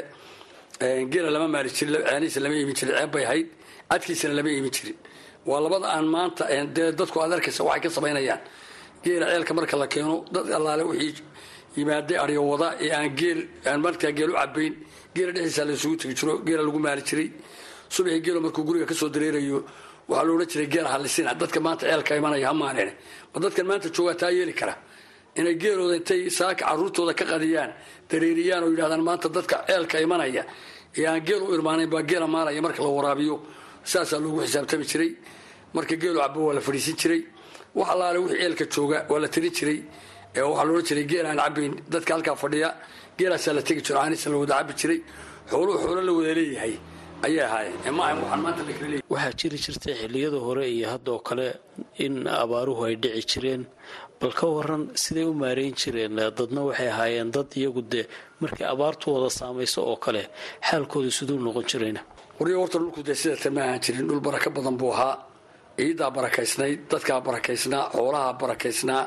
Geela 1.12 1.30
lama 1.34 1.48
maali 1.54 1.70
jirin 1.76 1.94
ceenihiisa 2.08 2.40
lama 2.44 2.54
iibin 2.60 2.74
jirin 2.78 2.94
ceeb 2.98 3.10
bay 3.14 3.24
ahayd. 3.28 3.46
Cadkiisana 3.90 4.34
lama 4.38 4.50
iibin 4.54 4.70
jirin. 4.76 4.96
Waa 5.48 5.60
labada 5.64 5.86
aan 5.96 6.06
maanta 6.14 6.44
dee 6.76 6.92
dadku 6.98 7.16
aad 7.22 7.32
arkaysa 7.36 7.62
waxay 7.68 7.82
ka 7.84 7.90
samaynayaan. 7.96 8.40
Geela 9.04 9.26
ceelka 9.32 9.52
marka 9.58 9.76
la 9.82 9.86
keeno 9.92 10.14
dad 10.34 10.46
allaale 10.58 10.84
wixii 10.90 11.22
yimaaday 11.76 12.16
aryo 12.24 12.42
wada 12.52 12.68
ee 12.84 12.90
aan 12.98 13.10
geel 13.20 13.40
aan 13.68 13.80
markaa 13.86 14.12
geel 14.18 14.30
u 14.30 14.34
cabayn 14.40 14.74
geela 15.18 15.32
dhexdiisa 15.36 15.62
la 15.68 15.72
isugu 15.78 15.96
tegi 16.00 16.14
jiro 16.18 16.32
geela 16.46 16.62
lagu 16.68 16.78
maali 16.86 17.02
jiray. 17.08 17.28
Subaxii 17.94 18.22
geelo 18.26 18.40
markuu 18.44 18.62
guriga 18.68 18.86
ka 18.90 18.94
soo 19.00 19.08
dareerayo 19.14 19.58
waxaa 20.08 20.24
la 20.26 20.32
odhan 20.34 20.48
jiray 20.52 20.68
geela 20.74 20.88
halisina 20.94 21.30
dadka 21.40 21.58
maanta 21.66 21.84
ceelka 21.90 22.12
imanaya 22.20 22.46
ha 22.48 22.54
maaleen 22.62 22.90
ma 23.32 23.38
dadkan 23.44 23.66
maanta 23.70 23.88
joogaa 23.96 24.14
taa 24.20 24.30
yeeli 24.38 24.54
kara. 24.60 24.74
Inay 25.38 25.54
geelooda 25.62 25.94
intay 26.00 26.30
saaka 26.38 26.64
caruurtooda 26.68 27.12
ka 27.18 27.24
qadiyaan 27.32 27.70
dareeriyaan 28.10 28.62
oo 28.64 28.70
yidhahdaan 28.74 29.02
maanta 29.08 29.28
dadka 29.36 29.56
ceelka 29.68 29.96
imanaya. 30.06 30.42
Ee 30.98 31.06
aan 31.06 31.20
geel 31.28 31.42
u 31.46 31.54
irmaanayn 31.56 31.90
baa 31.92 32.02
geela 32.10 32.26
maalaya 32.26 32.60
marka 32.66 32.80
la 32.82 32.88
waraabiyo. 32.98 33.36
Saasaa 33.84 34.18
loogu 34.24 34.40
xisaabtami 34.44 34.84
jiray. 34.90 35.10
Marka 35.74 35.94
geelu 36.02 36.18
cabo 36.22 36.40
waa 36.48 36.54
la 36.54 36.60
fadhiisin 36.66 36.96
jiray. 37.02 37.20
Wax 37.74 37.88
allaale 37.94 38.18
wixii 38.24 38.38
ceelka 38.42 38.64
jooga 38.74 38.98
waa 39.10 39.20
la 39.22 39.28
tirin 39.28 39.52
jiray 39.58 39.78
waxaa 40.34 40.64
loodhan 40.68 40.86
jiray 40.88 41.06
geel 41.10 41.26
aan 41.30 41.38
cabayn 41.44 41.72
dadka 41.92 42.10
halkaa 42.14 42.36
fadhiya 42.42 42.68
geelaasaa 43.18 43.54
la 43.58 43.62
tegi 43.68 43.80
jiro 43.86 43.98
caaniisa 44.00 44.30
la 44.32 44.36
wada 44.42 44.54
cabi 44.60 44.72
jiray. 44.80 44.98
Xooluhu 45.50 45.78
xoolo 45.84 46.00
la 46.08 46.12
wada 46.18 46.32
leeyahay. 46.38 46.74
Ayay 47.26 47.40
ahaayeen. 47.48 47.94
Ma 47.96 48.02
ahan 48.06 48.18
waxaan 48.22 48.40
maanta 48.44 48.62
la 48.68 48.72
kala 48.78 48.88
leeyahay. 48.92 49.10
Waxaa 49.14 49.32
jiri 49.40 49.56
jirtay 49.64 49.94
xilliyada 50.00 50.38
hore 50.46 50.64
iyo 50.76 50.86
haddoo 50.92 51.18
kale 51.28 51.46
in 52.04 52.14
abaaruhu 52.44 52.82
ay 52.88 52.94
dhici 53.02 53.26
jireen. 53.32 53.62
Bal 54.20 54.32
ka 54.38 54.46
waran 54.56 54.82
siday 55.02 55.24
u 55.30 55.32
maareyn 55.42 55.74
jireen. 55.80 56.12
Dadna 56.38 56.60
waxay 56.68 56.88
ahaayeen 56.94 57.30
dad 57.34 57.48
iyagu 57.60 57.82
dee 57.92 58.04
markay 58.40 58.66
abaartu 58.74 59.06
wada 59.14 59.28
saamayso 59.38 59.80
oo 59.90 59.96
kale 60.04 60.22
xaalkooda 60.68 61.10
siduu 61.16 61.38
noqon 61.46 61.64
jirayna. 61.70 62.00
Waryo 62.38 62.56
horta 62.62 62.78
dhulku 62.78 63.00
dee 63.08 63.14
sidata 63.22 63.50
ma 63.56 63.60
ahaan 63.66 63.80
jirin. 63.84 64.04
Dhul 64.08 64.20
barako 64.26 64.48
badan 64.56 64.76
buu 64.80 64.92
ahaa. 64.94 65.14
Ciiddaa 65.78 66.10
barakaysnayd 66.16 66.78
dadkaa 66.90 67.20
barakaysnaa 67.28 67.84
xoolahaa 67.94 68.32
barakaysnaa 68.42 69.02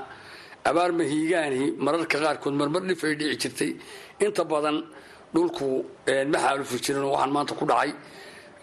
abaar 0.69 0.91
mahiigaani 1.00 1.62
mararka 1.86 2.17
qaarkood 2.24 2.54
marmar 2.62 2.82
dhif 2.89 3.04
ay 3.04 3.15
dhici 3.19 3.38
jirtay. 3.41 3.71
Inta 4.26 4.43
badan 4.52 4.78
dhulku 5.34 5.67
ma 6.32 6.38
xaalufi 6.43 6.78
jirin 6.86 7.04
oo 7.04 7.12
waxaan 7.15 7.32
maanta 7.36 7.54
ku 7.60 7.65
dhacay 7.71 7.91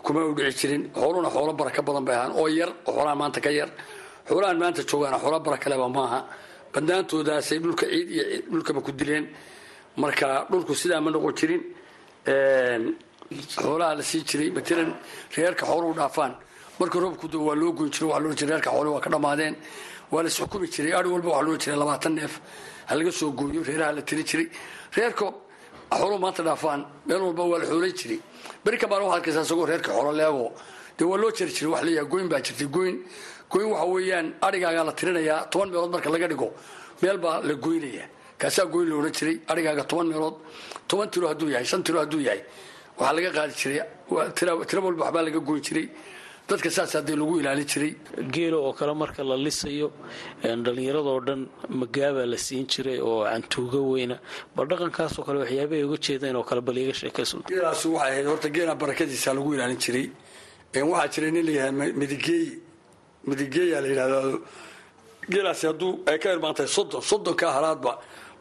kuma 0.04 0.20
u 0.30 0.34
dhici 0.38 0.58
jirin. 0.60 0.82
Xooluna 1.00 1.28
xoolo 1.34 1.52
baraka 1.60 1.80
badan 1.88 2.04
bay 2.06 2.14
ahaan 2.18 2.32
oo 2.40 2.46
yar 2.58 2.70
oo 2.86 2.92
xoolahan 2.96 3.18
maanta 3.22 3.40
ka 3.44 3.50
yar. 3.58 3.70
Xoolahan 4.28 4.58
maanta 4.62 4.80
joogaana 4.90 5.18
xoolo 5.22 5.38
barakaleba 5.46 5.88
maaha. 5.98 6.20
Banaantoodaasay 6.72 7.58
dhulka 7.64 7.84
ciid 7.92 8.08
iyo 8.14 8.24
dhulkaba 8.50 8.80
ku 8.86 8.90
dileen. 8.98 9.24
Marka 10.02 10.46
dhulku 10.50 10.72
sidaa 10.80 11.00
ma 11.04 11.10
noqon 11.10 11.32
jirin 11.38 11.62
xoolaha 13.62 13.92
la 13.98 14.02
sii 14.10 14.22
jiray 14.28 14.50
matalan 14.56 14.90
reerka 15.36 15.64
xooluhu 15.70 15.94
dhaafaan. 16.00 16.32
Marka 16.78 16.96
roobku 17.02 17.26
waa 17.48 17.54
loo 17.60 17.72
goyn 17.78 17.90
jiray 17.94 18.08
waa 18.12 18.20
loo 18.24 18.32
jiray. 18.38 18.50
Reerka 18.52 18.70
xooluhu 18.70 18.94
waa 18.96 19.00
ka 19.04 19.10
dhammaadeen 19.10 19.54
waa 20.12 20.22
la 20.22 20.28
isxukumi 20.28 20.66
jiray 20.68 20.92
ari 20.98 21.08
walba 21.08 21.28
waxaa 21.30 21.46
loo 21.46 21.56
jiray 21.58 21.78
labaatan 21.78 22.14
neef. 22.14 22.40
Ha 22.88 22.94
laga 22.96 23.10
soo 23.12 23.30
gooyo 23.32 23.62
reeraha 23.62 23.92
la 23.92 24.02
tiri 24.02 24.24
jiray. 24.24 24.48
Reerka 24.96 25.26
xooluhu 25.90 26.18
maanta 26.18 26.42
dhaafaan 26.42 26.80
meel 27.06 27.20
walba 27.22 27.42
waa 27.44 27.58
la 27.58 27.66
xoolayn 27.66 27.92
jiray. 27.94 28.20
Beri 28.64 28.78
kabaan 28.78 29.02
waxaa 29.02 29.16
arkaysaa 29.18 29.42
isagoo 29.44 29.66
reerka 29.66 29.90
xoolo 29.92 30.12
leego. 30.12 30.52
Dee 30.98 31.04
waa 31.04 31.18
loo 31.18 31.30
jari 31.30 31.52
jiray 31.52 31.70
wax 31.72 31.82
leeyahay 31.84 32.08
goyn 32.08 32.28
baa 32.28 32.40
jirtay 32.40 32.66
goyn. 32.68 32.96
Goyn 33.50 33.66
waxa 33.72 33.86
weeyaan 33.86 34.26
arigaagaa 34.40 34.84
la 34.84 34.92
tirinayaa 34.92 35.46
toban 35.50 35.68
meelood 35.70 35.90
marka 35.92 36.10
laga 36.10 36.28
dhigo 36.28 36.48
meel 37.02 37.18
baa 37.18 37.40
la 37.42 37.54
goynaya 37.54 38.04
kaasaa 38.38 38.66
goyn 38.66 38.88
la 38.88 38.94
odhan 38.96 39.12
jiray 39.12 39.36
arigaaga 39.48 39.84
toban 39.84 40.06
meelood. 40.08 40.34
Toban 40.88 41.10
tiro 41.10 41.28
hadduu 41.28 41.48
yahay 41.50 41.64
shan 41.64 41.82
tiro 41.82 41.98
hadduu 42.00 42.20
yahay. 42.20 42.42
Waxaa 42.98 43.12
laga 43.16 43.30
qaadi 43.36 43.54
jiray 43.60 43.80
tiro 44.34 44.80
walba 44.86 45.04
waxbaa 45.04 45.22
laga 45.28 45.40
goyn 45.40 45.60
jiray 45.62 45.86
dadka 46.48 46.70
saas 46.76 46.92
haddee 46.96 47.16
lagu 47.20 47.34
ilaalin 47.40 47.66
jiray. 47.72 47.92
Geela 48.34 48.56
oo 48.58 48.72
kale 48.78 48.94
marka 49.02 49.22
la 49.30 49.36
lisayo 49.36 49.88
dhallinyaradoo 50.42 51.20
dhan 51.26 51.40
magaabaa 51.80 52.26
la 52.32 52.36
siin 52.46 52.64
jiray 52.72 52.98
oo 53.08 53.24
cantuuga 53.30 53.80
weyna. 53.92 54.16
Bal 54.56 54.66
dhaqankaasoo 54.70 55.24
kale 55.26 55.38
waxyaabahay 55.44 55.84
uga 55.88 55.96
jeedeen 56.06 56.36
oo 56.36 56.44
kale 56.50 56.60
bal 56.60 56.76
iiga 56.78 56.94
sheekayso. 57.00 57.36
Geelaas 57.50 57.84
waxay 57.84 58.10
ahayd 58.12 58.26
horta 58.26 58.48
geela 58.56 58.74
barakadiisa 58.82 59.34
lagu 59.36 59.50
ilaalin 59.54 59.78
jiray. 59.84 60.06
Waxaa 60.74 61.08
jiray 61.14 61.30
nin 61.36 61.44
la 61.46 61.52
yihahda 61.56 61.72
midigeey 62.00 62.46
midigeeyaa 63.28 63.80
la 63.84 63.88
yidhahdo 63.92 64.40
geelaasi 65.32 65.64
hadduu 65.70 65.92
ay 66.10 66.18
ka 66.22 66.28
irmaantahay 66.34 66.68
soddon 66.76 67.02
soddonkaa 67.10 67.52
halaadba 67.56 67.92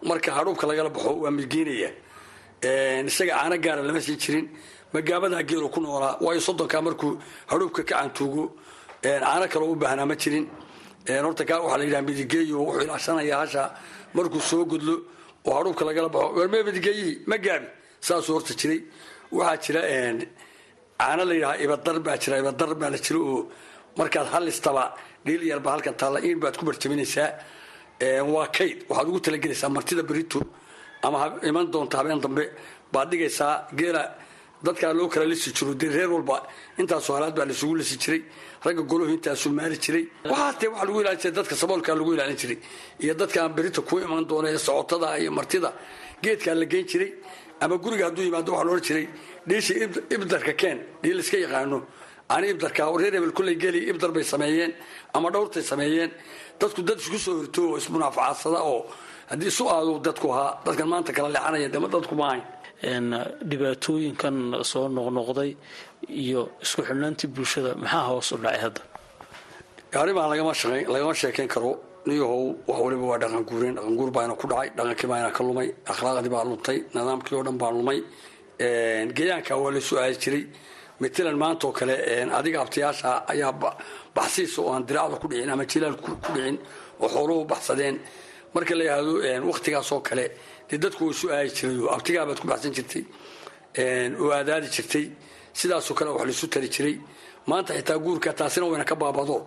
marka 0.09 0.29
hadhuubka 0.37 0.65
lagala 0.69 0.89
baxo 0.95 1.11
waa 1.23 1.31
midgeynaya 1.39 1.89
isaga 3.09 3.33
caano 3.39 3.57
gaara 3.65 3.81
lama 3.87 3.99
sii 4.07 4.15
jirin 4.23 4.45
magaabadaa 4.93 5.43
geelu 5.49 5.69
ku 5.69 5.79
noolaa. 5.81 6.17
Waayo 6.25 6.41
soddonkaa 6.47 6.81
markuu 6.87 7.11
hadhuubka 7.51 7.83
ka 7.83 7.95
cantuugo 7.99 8.43
caano 9.03 9.45
kaloo 9.53 9.71
u 9.73 9.75
baahnaa 9.75 10.05
ma 10.11 10.15
jirin. 10.15 10.45
Horta 11.25 11.43
kaa 11.49 11.59
waxaa 11.63 11.77
la 11.79 11.83
yidhaha 11.87 12.03
midigeeyo 12.09 12.57
wuxuu 12.67 12.81
ilaashanayaa 12.85 13.39
hasha 13.43 13.63
markuu 14.13 14.41
soo 14.49 14.63
gudlo 14.71 14.95
oo 15.47 15.53
hadhuubka 15.57 15.83
lagala 15.85 16.09
baxo. 16.09 16.29
Warmee 16.37 16.63
midigeeyihii 16.67 17.15
ma 17.29 17.37
gaabi 17.45 17.67
saasuu 18.07 18.33
horta 18.35 18.53
jiray. 18.59 18.79
Waxaa 19.31 19.57
jira 19.63 19.81
caano 20.99 21.23
la 21.29 21.33
yidhaha 21.37 21.55
ibadar 21.65 21.97
baa 22.05 22.17
jira 22.23 22.35
ibadar 22.43 22.69
baa 22.81 22.89
la 22.93 22.97
jira 23.05 23.19
oo 23.19 23.39
markaad 23.97 24.27
halistaba 24.33 24.83
dhiil 25.25 25.43
yarba 25.51 25.69
halkan 25.73 25.95
taalla 26.01 26.19
in 26.27 26.39
baad 26.39 26.55
ku 26.57 26.63
barjaminaysaa. 26.65 27.29
Waa 28.33 28.47
kayd. 28.57 28.77
Waxaad 28.89 29.07
ugu 29.09 29.19
talagelaysaa 29.25 29.69
martida 29.69 30.03
berito 30.09 30.39
ama 31.03 31.17
iman 31.49 31.65
doonta 31.73 31.97
habeen 31.99 32.19
dambe. 32.25 32.43
Baad 32.93 33.07
dhigaysaa 33.11 33.53
geela 33.79 34.03
dadkaa 34.65 34.93
loo 34.93 35.07
kala 35.13 35.25
lisi 35.31 35.49
jiro 35.57 35.73
dee 35.81 35.89
reer 35.95 36.09
walba 36.15 36.37
intaasoo 36.81 37.13
halaad 37.17 37.35
baa 37.37 37.45
laisugu 37.49 37.75
lisi 37.81 37.95
jiray 38.03 38.21
ragga 38.65 38.81
goluhu 38.91 39.11
intaasuu 39.17 39.51
maali 39.57 39.77
jiray. 39.83 40.03
Waxaatee 40.31 40.67
waxaa 40.73 40.85
lagu 40.87 40.99
ilaalin 41.01 41.19
jiray 41.21 41.33
dadka 41.39 41.55
saboolkaa 41.61 41.95
lagu 41.99 42.11
ilaalin 42.15 42.37
jiray 42.41 42.57
iyo 43.03 43.13
dadkaan 43.21 43.53
berito 43.57 43.81
ku 43.89 43.99
iman 44.05 44.23
doona 44.29 44.49
ee 44.49 44.57
socotada 44.57 45.17
iyo 45.21 45.31
martida 45.31 45.69
geedkaa 46.23 46.55
la 46.61 46.65
geyn 46.65 46.85
jiray 46.91 47.09
ama 47.63 47.75
guriga 47.83 48.05
hadduu 48.07 48.23
yimaado 48.27 48.51
waxaa 48.53 48.67
loodhan 48.69 48.85
jiray 48.87 49.05
dhiisha 49.47 49.73
ibdarka 50.15 50.53
keen 50.61 50.77
dhiil 51.03 51.19
iska 51.23 51.37
yaqaano. 51.45 51.79
Ani 52.29 52.47
ibdarka 52.53 52.81
reer 53.01 53.13
hebel 53.13 53.31
kulley 53.37 53.55
geli 53.63 53.79
ibdar 53.91 54.11
bay 54.15 54.23
sameeyeen 54.23 54.71
ama 55.13 55.27
dhowrtay 55.33 55.63
sameeyeen. 55.71 56.11
Dadku 56.59 56.81
dad 56.87 56.97
isku 56.99 57.17
soo 57.25 57.35
horto 57.39 57.61
oo 57.71 57.77
ismunaafacadsada 57.81 58.59
oo 58.71 58.81
haddii 59.31 59.47
isu 59.53 59.63
aadu 59.69 59.93
dadku 60.07 60.27
ahaa 60.33 60.51
dadkan 60.65 60.87
maanta 60.91 61.11
kala 61.17 61.29
leexanaya 61.35 61.69
dema 61.73 61.87
dadku 61.87 62.15
maahayn 62.21 62.43
dhibaatooyinkan 63.49 64.35
soo 64.71 64.87
noqnoqday 64.97 65.51
iyo 66.23 66.41
isku 66.63 66.81
xidhnaantii 66.87 67.27
bulshada 67.35 67.71
maxaa 67.83 68.03
hoos 68.09 68.31
u 68.31 68.37
dhacay 68.43 68.59
hadda? 68.65 68.81
Arrimaan 70.01 70.29
lagama 70.33 71.13
sheekayn 71.21 71.47
karo. 71.47 71.71
Niyahow 72.07 72.55
wax 72.67 72.79
waliba 72.85 73.05
waa 73.11 73.17
dhaqan 73.23 73.43
guureen 73.49 73.75
dhaqan 73.77 73.95
guur 73.99 74.11
baana 74.11 74.33
ku 74.35 74.45
dhacay. 74.47 74.69
Dhaqankii 74.77 75.07
baana 75.11 75.29
ka 75.37 75.43
lumay. 75.43 75.67
Akhlaaqdii 75.91 76.29
baa 76.35 76.43
luntay. 76.49 76.77
Nidaamkii 76.93 77.35
oo 77.37 77.43
dhan 77.47 77.57
baa 77.61 77.71
lumay. 77.77 77.99
Geeyaanka 79.17 79.53
waa 79.61 79.71
la 79.75 79.79
su'aali 79.89 80.15
jiray. 80.23 80.43
Matalan 81.01 81.37
maantaoo 81.43 81.71
kale 81.77 81.95
adiga 82.39 82.61
abtayaasha 82.61 83.09
ayaa 83.31 83.51
baxsiisa 84.15 84.61
oo 84.61 84.71
aan 84.73 84.83
diracda 84.87 85.15
ku 85.21 85.27
dhicin 85.31 85.49
ama 85.53 85.65
jilaal 85.71 85.95
ku 86.03 86.09
dhicin 86.35 86.57
oo 87.01 87.07
xooluhu 87.13 87.45
baxsadeen. 87.51 87.95
Marka 88.53 88.73
la 88.79 88.83
yidhaahdo 88.83 89.13
wakhtigaasoo 89.49 90.01
kale 90.07 90.25
dee 90.69 90.77
dadku 90.83 91.01
way 91.07 91.13
su'aali 91.21 91.49
jiray 91.57 91.77
abtigaabaad 91.95 92.39
ku 92.41 92.47
baxsan 92.51 92.71
jirtay. 92.77 93.03
Oo 94.21 94.31
aadaadi 94.37 94.67
jirtay. 94.75 95.05
Sidaasoo 95.59 95.95
kale 95.97 96.09
wax 96.15 96.25
laisu 96.29 96.47
tari 96.53 96.69
jiray. 96.75 96.95
Maanta 97.49 97.73
xitaa 97.77 97.97
guurka 98.05 98.33
taasina 98.33 98.65
wayna 98.71 98.85
ka 98.85 98.95
baabado. 98.95 99.37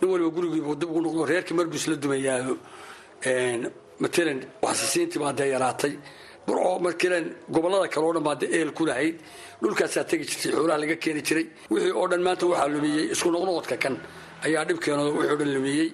Nin 0.00 0.10
waliba 0.10 0.30
gurigiibu 0.36 0.72
dib 0.80 0.90
ugu 0.90 1.00
noqdo 1.04 1.22
reerkii 1.30 1.54
marbuu 1.58 1.76
isla 1.80 1.96
dumayaado 2.02 2.54
matalan 4.02 4.38
waxsisiintii 4.62 5.18
baa 5.22 5.32
dee 5.38 5.48
yaraatay. 5.54 5.92
Burco 6.46 6.78
markilen 6.84 7.26
gobollada 7.54 7.88
kale 7.92 8.04
oo 8.06 8.12
dhan 8.14 8.24
baa 8.28 8.36
dee 8.40 8.48
ehel 8.56 8.70
ku 8.72 8.82
lahayd 8.86 9.16
dhulkaasaa 9.62 10.04
tegi 10.10 10.24
jirtay 10.30 10.52
xoolaha 10.54 10.78
laga 10.82 10.96
keeni 11.02 11.22
jiray. 11.28 11.46
Wixii 11.72 11.92
oo 12.00 12.06
dhan 12.10 12.22
maanta 12.26 12.44
waxaa 12.46 12.68
lumiyey 12.74 13.04
isku 13.14 13.28
noqnoqodka 13.34 13.76
kan 13.82 13.94
ayaa 14.46 14.64
dhibkeenooda 14.68 15.10
wixii 15.18 15.34
o 15.34 15.36
dhan 15.40 15.50
lumiyey 15.56 15.88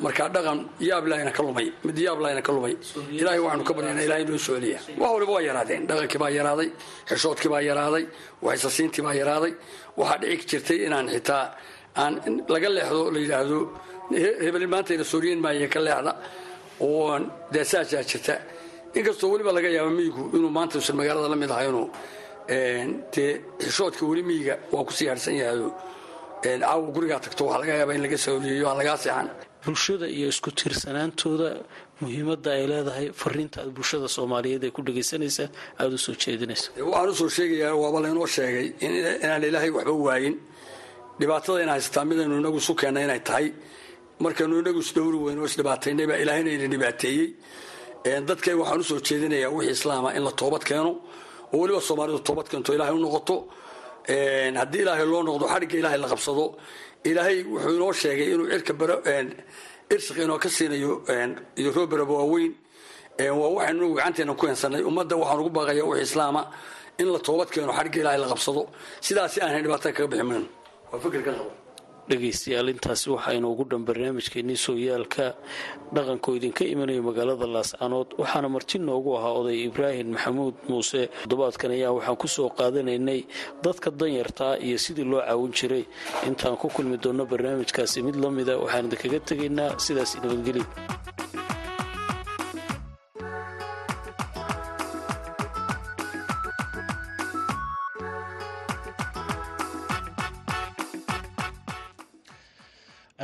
markaa 0.00 0.28
dhaqan 0.34 0.58
yaablahayna 0.80 1.32
ka 1.36 1.42
lumay. 1.42 1.68
Mid 1.84 1.96
yaablahayna 1.98 2.42
ka 2.46 2.52
lumay. 2.52 2.74
Ilaahay 3.20 3.40
waxaanu 3.44 3.64
ka 3.68 3.72
baryana 3.76 4.02
ilahay 4.06 4.24
noo 4.24 4.38
soo 4.38 4.54
celiya 4.56 4.78
wax 5.00 5.10
waliba 5.14 5.32
waa 5.36 5.42
yaraadeen. 5.48 5.82
Dhaqankii 5.88 6.18
baa 6.22 6.30
yaraaday 6.38 6.68
xeshoodkii 7.10 7.50
baa 7.54 7.60
yaraaday 7.70 8.04
waxsasiintii 8.46 9.02
baa 9.06 9.14
yaraaday. 9.20 9.52
Waxaa 9.98 10.18
dhici 10.22 10.46
jirtay 10.50 10.78
inaan 10.86 11.06
xitaa 11.14 11.44
aan 12.02 12.12
laga 12.52 12.68
leexdo 12.76 13.00
la 13.14 13.18
yidhaahdo 13.24 13.58
hebel 14.44 14.66
maantayna 14.74 15.04
sooriyen 15.12 15.40
maaye 15.44 15.68
ka 15.74 15.80
leexda 15.86 16.12
oo 16.80 17.18
dee 17.52 17.64
saasaa 17.64 18.02
jirta. 18.10 18.34
Inkastoo 18.98 19.28
weliba 19.32 19.52
laga 19.56 19.68
yaaba 19.76 19.90
miyigu 19.98 20.22
inuu 20.36 20.50
maanta 20.56 20.78
usan 20.78 20.96
magaalada 20.98 21.28
la 21.32 21.36
mid 21.42 21.50
ahayno 21.50 21.82
dee 23.14 23.30
xishoodka 23.62 24.02
weli 24.10 24.22
miyiga 24.22 24.54
waa 24.72 24.84
ku 24.84 24.92
sii 24.92 25.08
harsan 25.12 25.34
yahayo 25.40 25.68
caawa 26.42 26.86
gurigaa 26.94 27.20
tagto 27.24 27.42
waxaa 27.46 27.60
laga 27.62 27.74
yaaba 27.80 27.92
in 27.96 28.02
laga 28.06 28.18
saoriyeeyo 28.26 28.66
aan 28.70 28.78
lagaa 28.80 28.96
seexan 29.04 29.28
bulshada 29.64 30.06
iyo 30.16 30.26
isku 30.34 30.50
tiirsanaantooda 30.58 31.48
muhiimadda 32.02 32.48
ay 32.58 32.64
leedahay 32.72 33.06
fariinta 33.22 33.56
aad 33.62 33.70
bulshada 33.76 34.06
soomaaliyeed 34.16 34.62
ay 34.66 34.72
ku 34.76 34.80
dhagaysanaysaa 34.88 35.48
aada 35.80 35.94
u 36.10 36.14
jeedinaysa 36.24 36.68
waxaan 36.90 37.08
u 37.12 37.14
soo 37.20 37.30
sheegayaa 37.36 37.74
waaba 37.82 37.98
laynoo 38.04 38.26
sheegay 38.36 38.66
inaan 38.86 39.42
ilaahay 39.48 39.70
waxba 39.76 39.92
waayin. 40.08 40.36
Dhibaatada 41.20 41.58
ina 41.64 41.72
haysataa 41.76 42.04
midaynu 42.10 42.34
inagu 42.42 42.58
isu 42.62 42.72
keenna 42.80 43.00
inay 43.06 43.20
tahay. 43.28 43.46
Markaynu 44.24 44.54
inagu 44.62 44.80
isdhowri 44.84 45.18
weyno 45.26 45.42
isdhibaataynay 45.50 46.06
baa 46.10 46.18
ilaahayna 46.24 46.50
ina 46.56 46.66
dhibaateeyey. 46.74 47.26
Dadkay 48.28 48.54
waxaan 48.60 48.80
u 48.82 48.84
soo 48.90 48.98
jeedinayaa 49.08 49.50
wixii 49.56 49.74
islaama 49.78 50.08
in 50.18 50.22
la 50.26 50.32
toobad 50.40 50.62
keeno 50.70 50.90
oo 51.52 51.58
weliba 51.62 51.80
soomaalidu 51.88 52.18
toobad 52.28 52.46
keento 52.50 52.70
ilaahay 52.76 52.94
u 52.98 53.02
noqoto. 53.06 53.36
Haddii 54.60 54.82
ilaahay 54.84 55.06
loo 55.12 55.22
noqdo 55.28 55.44
xadhigga 55.52 55.76
ilaahay 55.80 56.00
la 56.04 56.08
qabsado 56.12 56.44
ilaahay 57.10 57.38
wuxuu 57.52 57.74
inoo 57.78 57.92
sheegay 58.02 58.28
inuu 58.34 58.46
irsiq 59.94 60.16
inoo 60.24 60.38
ka 60.42 60.48
siinayo 60.56 60.92
iyo 61.60 61.70
rooberaba 61.76 62.14
waaweyn. 62.20 62.52
Waa 63.40 63.50
waxaynu 63.56 63.86
gacanteena 63.96 64.34
ku 64.38 64.44
heensanay. 64.46 64.82
Ummadda 64.90 65.14
waxaan 65.22 65.40
ugu 65.42 65.50
baaqaya 65.56 65.84
wixii 65.90 66.02
islaama 66.08 66.42
in 67.00 67.06
la 67.12 67.18
toobad 67.26 67.48
keeno 67.52 67.72
xadhigga 67.78 67.98
ilaahay 68.02 68.20
la 68.24 68.28
qabsado. 68.32 68.62
Sidaasi 69.06 69.38
aanay 69.44 69.62
dhibaatada 69.64 69.92
kaga 69.96 70.08
bixi 70.12 70.24
mayno 70.30 70.46
waa 70.92 70.98
fikirkan. 71.04 71.34
qaba 71.40 71.52
dhegaystayaal 72.08 72.68
intaasi 72.72 73.06
waxaynu 73.14 73.46
ugu 73.52 73.64
dhan 73.70 73.82
barnaamijkeenii 73.88 74.56
sooyaalka 74.66 75.26
dhaqanko 75.96 76.28
idinka 76.38 76.64
imanayo 76.74 77.00
magaalada 77.08 77.46
laascanood 77.54 78.08
waxaana 78.20 78.48
marti 78.54 78.76
noogu 78.78 79.10
ahaa 79.18 79.32
oday 79.40 79.58
ibraahim 79.68 80.08
maxamuud 80.14 80.54
muuse. 80.68 81.00
Toddobaadkan 81.24 81.70
ayaa 81.76 81.92
waxaan 81.96 82.16
ku 82.22 82.28
soo 82.28 82.48
qaadanaynay 82.58 83.20
dadka 83.64 83.88
danyartaa 84.00 84.54
iyo 84.66 84.76
sidii 84.84 85.04
loo 85.12 85.22
caawin 85.26 85.52
jiray. 85.58 85.84
Intaan 86.28 86.56
ku 86.60 86.68
kulmi 86.68 86.96
doonno 87.04 87.24
barnaamijkaasi 87.32 88.02
mid 88.06 88.16
la 88.22 88.28
mida 88.30 88.54
waxaan 88.62 88.86
idinkaga 88.88 89.18
tegaynaa 89.28 89.70
sidaas 89.84 90.12
nabadgelya 90.22 90.64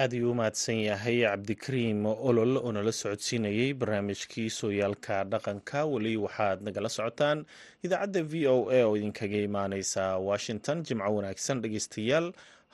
aad 0.00 0.12
ayuu 0.16 0.30
u 0.32 0.34
mahadsan 0.40 0.78
yahay 0.88 1.18
cabdikariim 1.26 2.00
olol 2.28 2.52
oo 2.60 2.72
nala 2.76 2.92
socodsiinayey 3.00 3.70
barnaamijkii 3.80 4.48
sooyaalka 4.60 5.16
dhaqanka. 5.32 5.78
Weli 5.92 6.12
waxaad 6.24 6.58
nagala 6.66 6.88
socotaan 6.96 7.38
idaacadda 7.84 8.20
v 8.32 8.46
o 8.54 8.56
a 8.70 8.80
oo 8.88 8.94
idinkaga 8.98 9.38
imaaneysa 9.48 10.02
washington 10.28 10.82
jimco 10.86 11.10
wanaagsan 11.16 11.62
dhegeystayaal. 11.62 12.26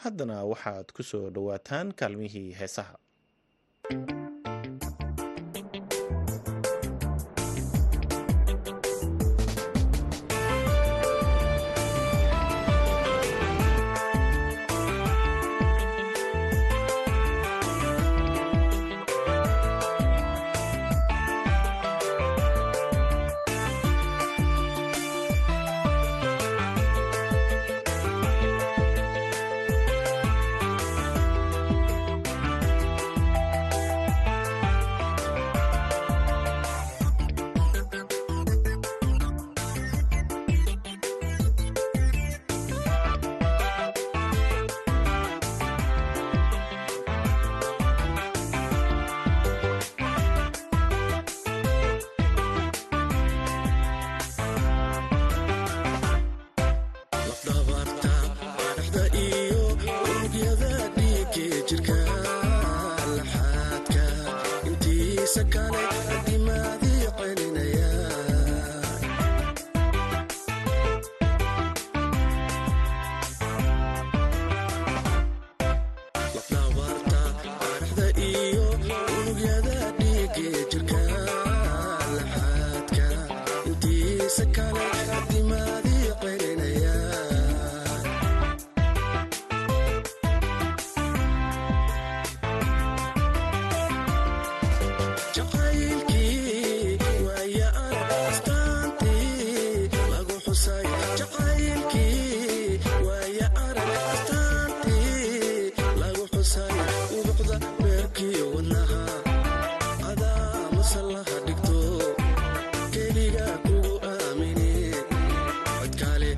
Haddana 0.03 0.37
waxaad 0.53 0.87
ku 0.97 1.03
soo 1.11 1.25
dhowaataan 1.35 1.87
kaalmihii 2.01 2.49
heesaha 2.61 2.95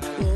Thank 0.01 0.19
you. 0.21 0.28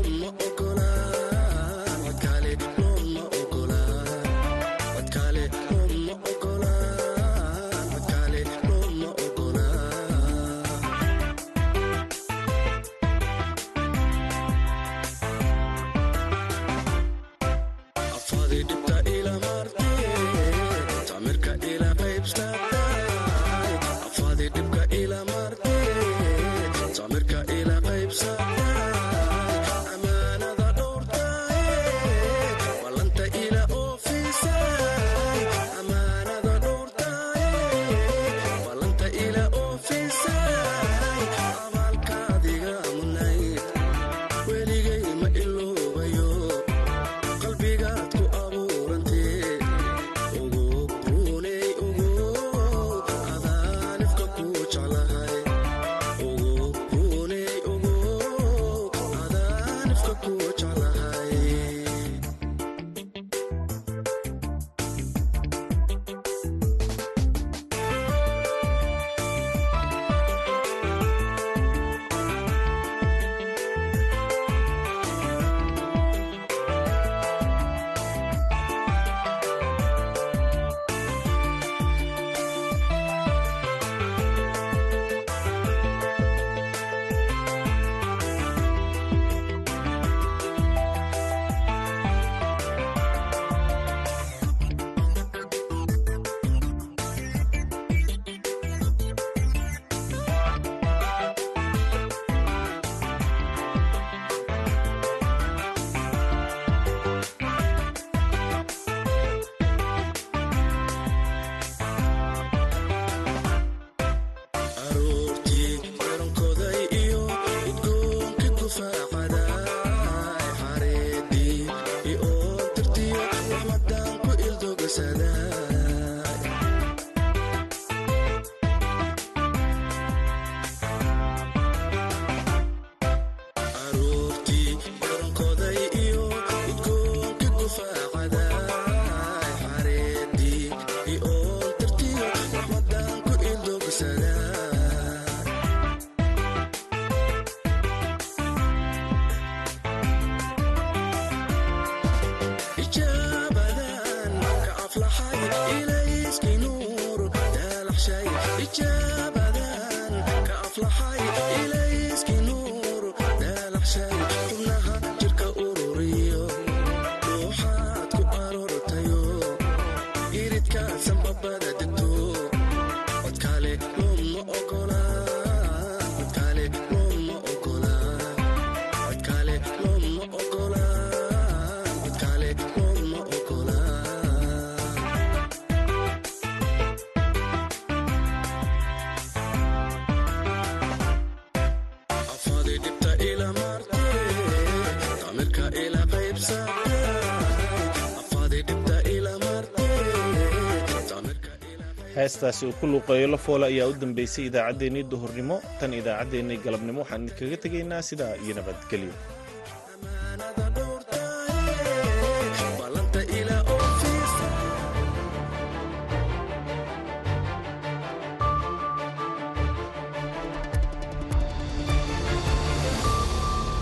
Heestaasi 202.44 202.66
uu 202.66 202.76
ku 202.80 202.86
luuqeeyo 202.92 203.26
lafoole 203.34 203.66
ayaa 203.66 203.88
u 203.92 203.94
dambeysay 204.02 204.44
idaacaddeenii 204.50 205.04
duhurnimo 205.12 205.56
tan 205.80 205.92
idaacaddeenii 206.00 206.58
galabnimo 206.64 207.00
waxaan 207.02 207.22
idinkaga 207.26 207.56
tegaynaa 207.64 208.02
sidaa 208.08 208.34
iyo 208.44 208.54
nabadgelyo 208.58 209.12